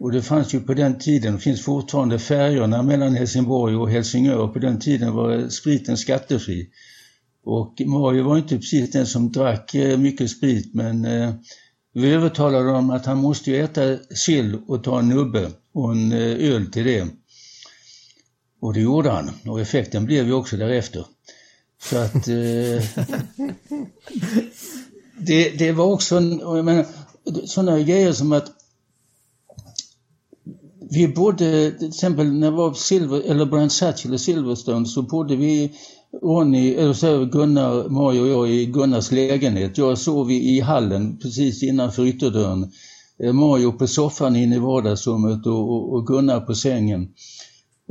[0.00, 4.48] och det fanns ju på den tiden, finns fortfarande färjorna mellan Helsingborg och Helsingör.
[4.48, 6.68] På den tiden var spriten skattefri.
[7.44, 11.34] Och Mario var inte precis den som drack eh, mycket sprit men eh,
[11.94, 16.12] vi övertalade honom att han måste ju äta sill och ta en nubbe och en
[16.12, 17.08] eh, öl till det.
[18.62, 21.06] Och det gjorde han och effekten blev ju också därefter.
[21.82, 22.84] Så att eh,
[25.18, 26.86] det, det var också, jag menar,
[27.44, 28.52] sådana grejer som att
[30.90, 35.36] vi bodde, till exempel när jag var Silver, eller Brian Satchel i Silverstone så bodde
[35.36, 35.72] vi,
[36.22, 39.78] Ronny, eller så Gunnar, Mario och jag i Gunnars lägenhet.
[39.78, 42.72] Jag sov i hallen precis innanför ytterdörren.
[43.22, 47.08] Eh, Mario på soffan inne i vardagsrummet och, och Gunnar på sängen.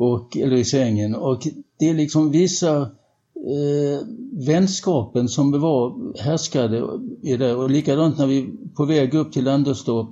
[0.02, 1.16] Och, eller i sängen.
[1.16, 1.47] Och
[1.80, 4.08] det är liksom vissa eh,
[4.47, 6.84] vänskapen som var härskade
[7.22, 7.56] i det.
[7.56, 10.10] Och likadant när vi på väg upp till Anderstorp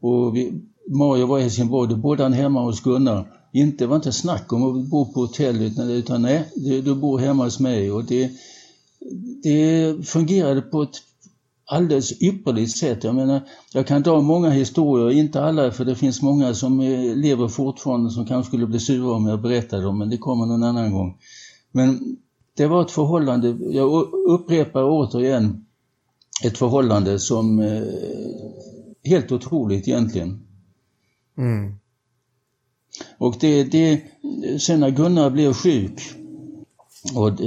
[0.00, 0.52] och vi
[0.88, 3.32] Mario var i Helsingborg, då bodde han hemma hos Gunnar.
[3.52, 7.18] Inte var inte snack om att bo på hotell utan, utan nej, du, du bor
[7.18, 7.92] hemma hos mig.
[7.92, 8.30] Och det,
[9.42, 10.96] det fungerade på ett
[11.66, 13.04] alldeles ypperligt sätt.
[13.04, 13.40] Jag menar,
[13.72, 18.10] jag kan dra många historier, inte alla för det finns många som eh, lever fortfarande
[18.10, 21.18] som kanske skulle bli sura om jag berättade dem, men det kommer någon annan gång.
[21.72, 22.16] Men
[22.56, 25.66] det var ett förhållande, jag upprepar återigen,
[26.44, 27.82] ett förhållande som eh,
[29.04, 30.40] helt otroligt egentligen.
[31.38, 31.74] Mm.
[33.18, 34.02] Och det, det,
[34.60, 36.00] sen när Gunnar blev sjuk
[37.14, 37.38] och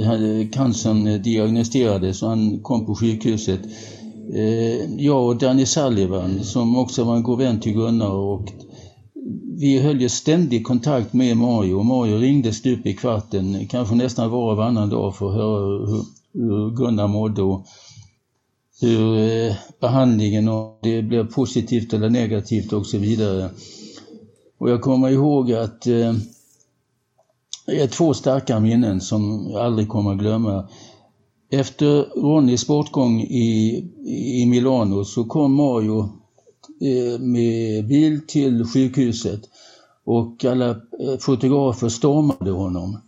[0.52, 3.60] cancern diagnostiserades och han kom på sjukhuset.
[4.34, 8.52] Eh, jag och Danny Sullivan som också var en god vän till Gunnar och
[9.58, 14.50] vi höll ju ständig kontakt med Mario Mario ringde stup i kvarten, kanske nästan var
[14.50, 17.66] och varannan dag för att höra hur, hur Gunnar mådde och
[18.80, 23.50] hur eh, behandlingen och det blev positivt eller negativt och så vidare.
[24.58, 26.14] Och jag kommer ihåg att eh,
[27.66, 30.68] det är två starka minnen som jag aldrig kommer att glömma.
[31.50, 36.00] Efter Ronnys bortgång i, i Milano så kom Mario
[36.80, 39.40] eh, med bil till sjukhuset
[40.04, 43.00] och alla eh, fotografer stormade honom.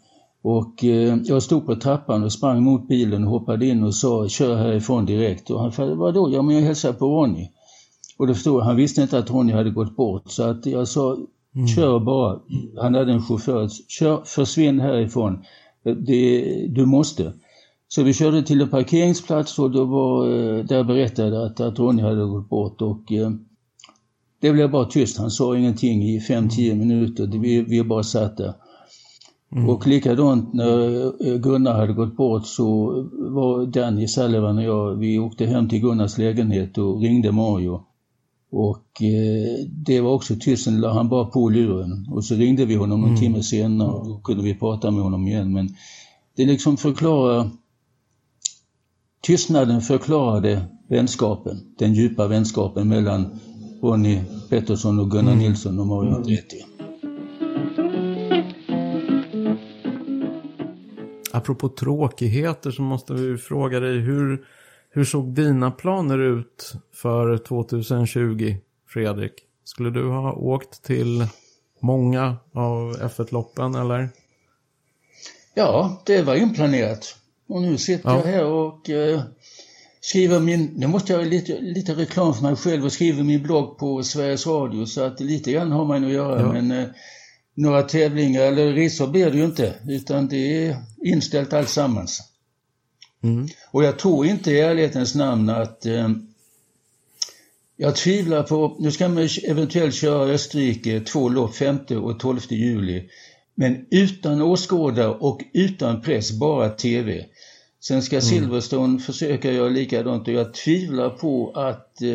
[0.43, 4.29] Och eh, jag stod på trappan och sprang mot bilen och hoppade in och sa
[4.29, 5.51] kör härifrån direkt.
[5.51, 6.31] Och han sa vadå?
[6.33, 7.49] Ja men jag hälsar på Ronny.
[8.19, 11.17] Och då förstod han visste inte att Ronny hade gått bort så att jag sa
[11.55, 11.69] Mm.
[11.69, 12.41] Kör bara.
[12.77, 13.69] Han hade en chaufför.
[13.89, 15.45] Kör, försvinn härifrån.
[16.07, 17.33] Det, du måste.
[17.95, 22.03] Så vi körde till en parkeringsplats och då var, eh, där berättade att, att Ronny
[22.03, 23.31] hade gått bort och eh,
[24.41, 25.19] det blev bara tyst.
[25.19, 27.27] Han sa ingenting i 5-10 minuter.
[27.27, 28.55] Vi, vi bara satt där.
[29.53, 29.69] Mm.
[29.69, 32.67] Och likadant när eh, Gunnar hade gått bort så
[33.13, 37.83] var Danny Sullivan och jag, vi åkte hem till Gunnars lägenhet och ringde Mario.
[38.51, 42.07] Och eh, det var också tyst, sen la han bara på luren.
[42.11, 43.21] Och så ringde vi honom någon mm.
[43.21, 45.53] timme senare och kunde vi prata med honom igen.
[45.53, 45.69] Men
[46.37, 47.51] det liksom förklarar,
[49.23, 53.41] tystnaden förklarade vänskapen, den djupa vänskapen mellan
[53.83, 54.21] Ronny
[54.51, 55.39] Pettersson och Gunnar mm.
[55.39, 56.65] Nilsson och Mario Andretti.
[61.33, 64.45] Apropå tråkigheter så måste vi fråga dig hur
[64.95, 68.57] hur såg dina planer ut för 2020,
[68.89, 69.33] Fredrik?
[69.65, 71.27] Skulle du ha åkt till
[71.81, 74.09] många av F1-loppen eller?
[75.55, 77.17] Ja, det var inplanerat.
[77.53, 78.17] Och nu sitter ja.
[78.17, 79.23] jag här och eh,
[80.01, 83.79] skriver min, nu måste jag lite, lite reklam för mig själv och skriver min blogg
[83.79, 86.53] på Sveriges Radio så att lite grann har man att göra ja.
[86.53, 86.89] men eh,
[87.55, 92.21] några tävlingar eller resor blir det ju inte utan det är inställt alltsammans.
[93.23, 93.49] Mm.
[93.71, 96.09] Och jag tror inte i ärlighetens namn att eh,
[97.77, 103.09] jag tvivlar på, nu ska man eventuellt köra Österrike två lopp 5 och 12 juli.
[103.55, 107.25] Men utan åskådare och utan press, bara TV.
[107.85, 108.23] Sen ska mm.
[108.23, 112.11] Silverstone försöka göra likadant och jag tvivlar på att eh,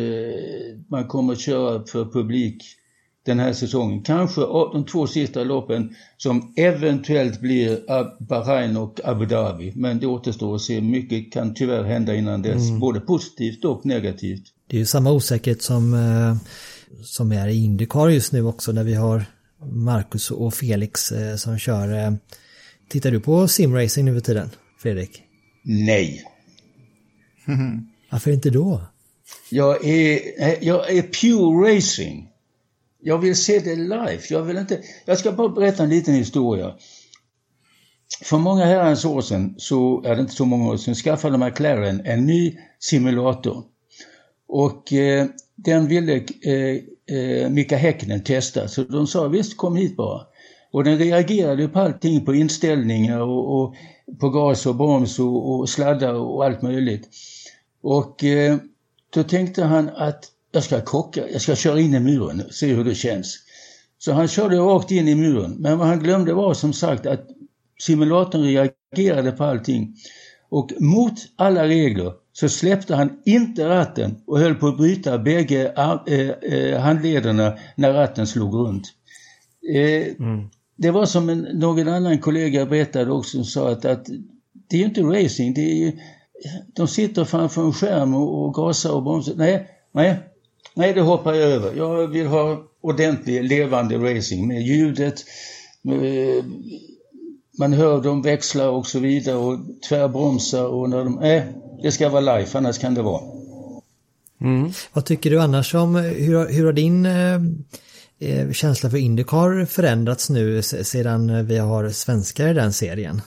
[0.88, 2.62] man kommer att köra för publik
[3.26, 4.02] den här säsongen.
[4.02, 7.80] Kanske de två sista loppen som eventuellt blir
[8.28, 9.72] Bahrain och Abu Dhabi.
[9.76, 10.80] Men det återstår att se.
[10.80, 12.68] Mycket kan tyvärr hända innan dess.
[12.68, 12.80] Mm.
[12.80, 14.42] Både positivt och negativt.
[14.66, 16.36] Det är ju samma osäkerhet som, eh,
[17.04, 19.24] som är i Indycar just nu också när vi har
[19.72, 22.12] Marcus och Felix eh, som kör eh,
[22.88, 25.27] Tittar du på simracing nu för tiden, Fredrik?
[25.70, 26.24] Nej.
[28.10, 28.80] Varför inte då?
[29.50, 30.20] Jag är,
[30.64, 32.28] jag är pure racing.
[33.00, 34.20] Jag vill se det live.
[34.30, 34.82] Jag vill inte...
[35.04, 36.74] Jag ska bara berätta en liten historia.
[38.22, 42.00] För många herrans år sedan, så är det inte så många år sedan, skaffade McLaren
[42.04, 43.62] en ny simulator.
[44.48, 49.96] Och eh, den ville eh, eh, Mika Häkkinen testa, så de sa visst kom hit
[49.96, 50.20] bara.
[50.72, 53.74] Och den reagerade på allting, på inställningar och, och
[54.20, 57.08] på gas och broms och, och sladdar och allt möjligt.
[57.82, 58.56] Och eh,
[59.10, 62.66] då tänkte han att jag ska krocka, jag ska köra in i muren och se
[62.74, 63.38] hur det känns.
[63.98, 65.56] Så han körde rakt in i muren.
[65.58, 67.26] Men vad han glömde var som sagt att
[67.80, 69.96] simulatorn reagerade på allting.
[70.50, 75.72] Och mot alla regler så släppte han inte ratten och höll på att bryta bägge
[76.06, 78.86] eh, eh, handlederna när ratten slog runt.
[79.74, 80.50] Eh, mm.
[80.80, 84.06] Det var som en, någon annan kollega berättade också som sa att, att
[84.68, 85.92] det är ju inte racing, det är ju,
[86.66, 89.34] de sitter framför en skärm och, och gasar och bromsar.
[89.36, 90.18] Nej, nej,
[90.74, 91.76] nej det hoppar jag över.
[91.76, 95.24] Jag vill ha ordentlig levande racing med ljudet,
[95.82, 96.44] med,
[97.58, 99.58] man hör dem växla och så vidare och
[99.88, 101.46] tvärbromsa och när de, nej,
[101.82, 103.22] det ska vara live, annars kan det vara.
[104.40, 104.70] Mm.
[104.92, 107.40] Vad tycker du annars om, hur, hur har din eh, eh
[108.20, 113.22] Eh, känsla för Indycar förändrats nu sedan vi har svenskar i den serien?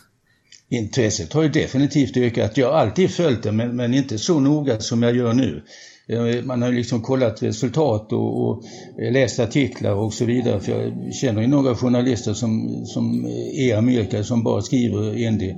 [0.70, 2.58] Intresset har ju definitivt ökat.
[2.58, 5.64] Jag har alltid följt det men, men inte så noga som jag gör nu.
[6.08, 8.64] Eh, man har ju liksom kollat resultat och, och,
[9.12, 10.60] läst artiklar och så vidare.
[10.60, 15.54] För jag känner ju några journalister som, som är i Amerika som bara skriver Indy.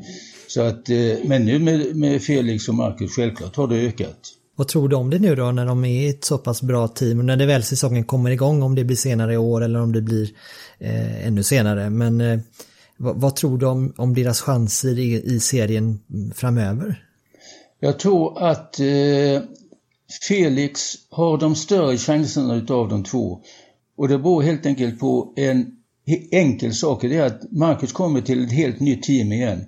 [0.48, 4.20] Så att, eh, men nu med, med Felix och Marcus, självklart har det ökat.
[4.56, 7.20] Vad tror du om det nu då när de är ett så pass bra team
[7.20, 9.92] och när det väl säsongen kommer igång om det blir senare i år eller om
[9.92, 10.30] det blir
[10.80, 11.90] eh, ännu senare.
[11.90, 12.40] Men eh,
[12.98, 16.00] vad, vad, tror du om, om deras chanser i, i serien
[16.36, 17.06] framöver?
[17.80, 19.42] Jag tror att eh,
[20.28, 23.42] Felix har de större chanserna utav de två.
[23.98, 25.66] Och det beror helt enkelt på en
[26.32, 29.66] enkel sak, det är att Marcus kommer till ett helt nytt team igen.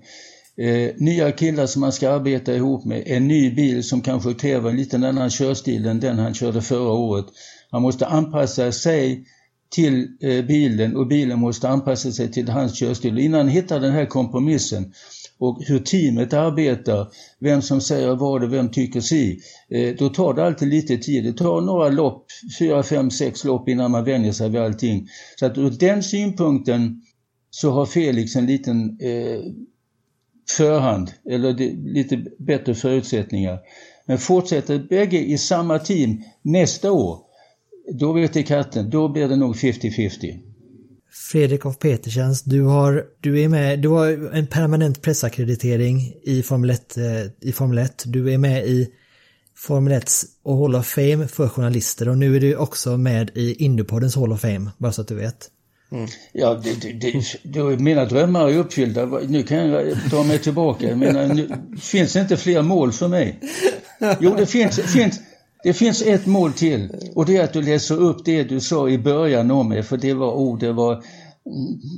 [0.58, 4.70] Eh, nya killar som man ska arbeta ihop med, en ny bil som kanske kräver
[4.70, 7.26] en liten annan körstil än den han körde förra året.
[7.72, 9.26] Han måste anpassa sig
[9.70, 13.20] till eh, bilen och bilen måste anpassa sig till hans körstil.
[13.20, 14.93] Innan han hittar den här kompromissen
[15.39, 17.08] och hur teamet arbetar,
[17.39, 19.39] vem som säger vad och vem tycker si,
[19.70, 21.24] eh, då tar det alltid lite tid.
[21.24, 22.26] Det tar några lopp,
[22.60, 25.08] fyra, fem, sex lopp innan man vänjer sig vid allting.
[25.39, 27.01] Så att ur den synpunkten
[27.49, 29.39] så har Felix en liten eh,
[30.50, 31.54] förhand, eller
[31.93, 33.60] lite bättre förutsättningar.
[34.06, 37.20] Men fortsätter bägge i samma team nästa år,
[37.93, 40.39] då vet jag katten, då blir det nog 50-50.
[41.32, 46.70] Fredrik af Petersens, du har, du är med, du har en permanent pressakkreditering i Formel
[46.70, 47.04] 1, eh,
[47.41, 48.04] i Formel 1.
[48.06, 48.89] Du är med i
[49.58, 50.12] Formel 1
[50.43, 54.32] och Hall of Fame för journalister och nu är du också med i Indupoddens Hall
[54.32, 55.50] of Fame, bara så att du vet.
[55.92, 56.08] Mm.
[56.32, 59.06] Ja, det, det, det, mina drömmar är uppfyllda.
[59.06, 60.90] Nu kan jag ta mig tillbaka.
[60.90, 61.50] Jag menar, eh, nu
[61.82, 63.40] finns det inte fler mål för mig.
[64.20, 65.20] Jo, det finns, finns,
[65.64, 68.90] det finns ett mål till och det är att du läser upp det du sa
[68.90, 71.04] i början om mig, för det var ord, oh, det var,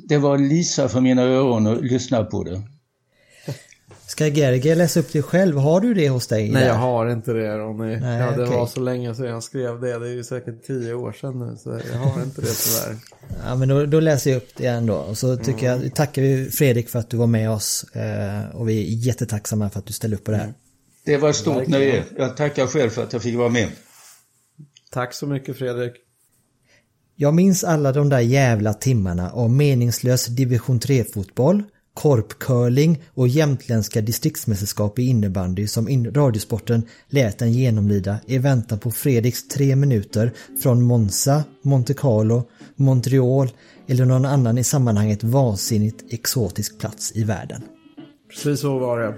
[0.08, 2.62] det var Lisa för mina öron att lyssna på det.
[4.18, 5.58] Ska Gerge läsa upp det själv?
[5.58, 6.52] Har du det hos dig?
[6.52, 8.00] Nej, jag har inte det Ronny.
[8.00, 8.58] Nej, ja, det okay.
[8.58, 10.00] var så länge sedan jag skrev det.
[10.00, 12.98] Det är ju säkert tio år sedan nu, så jag har inte det tyvärr.
[13.46, 14.96] Ja, men då, då läser jag upp det ändå.
[14.96, 15.84] Och så tycker mm.
[15.84, 17.84] jag, tackar vi Fredrik för att du var med oss.
[17.84, 20.54] Eh, och vi är jättetacksamma för att du ställde upp på det här.
[21.06, 21.82] Det var ett stort Verkligen.
[21.82, 22.04] nöje.
[22.18, 23.68] Jag tackar själv för att jag fick vara med.
[24.92, 25.94] Tack så mycket Fredrik.
[27.16, 31.64] Jag minns alla de där jävla timmarna av meningslös division 3-fotboll,
[31.98, 38.92] korpcurling och jämtländska distriktsmästerskap i innebandy som in Radiosporten lät den genomlida i väntan på
[38.92, 40.32] Fredriks tre minuter
[40.64, 42.44] från Monza, Monte Carlo,
[42.76, 43.50] Montreal
[43.88, 47.62] eller någon annan i sammanhanget vansinnigt exotisk plats i världen.
[48.30, 49.14] Precis så var det.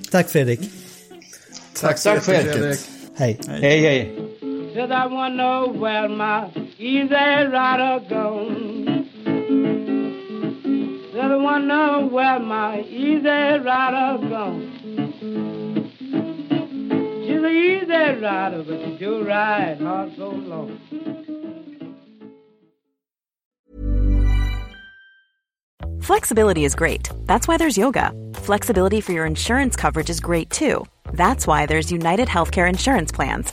[0.10, 0.60] Tack Fredrik.
[1.80, 2.80] Tack, Tack Fredrik.
[3.16, 3.40] Hej.
[3.48, 4.18] Hej, hej.
[4.74, 8.95] Said I wanna know where my easy rider gone.
[11.66, 14.70] Know where my easy rider gone.
[17.24, 20.78] She's an easy rider, but she do ride hard so long.
[26.02, 27.08] Flexibility is great.
[27.24, 28.12] That's why there's yoga.
[28.34, 30.86] Flexibility for your insurance coverage is great too.
[31.12, 33.52] That's why there's United Healthcare Insurance Plans.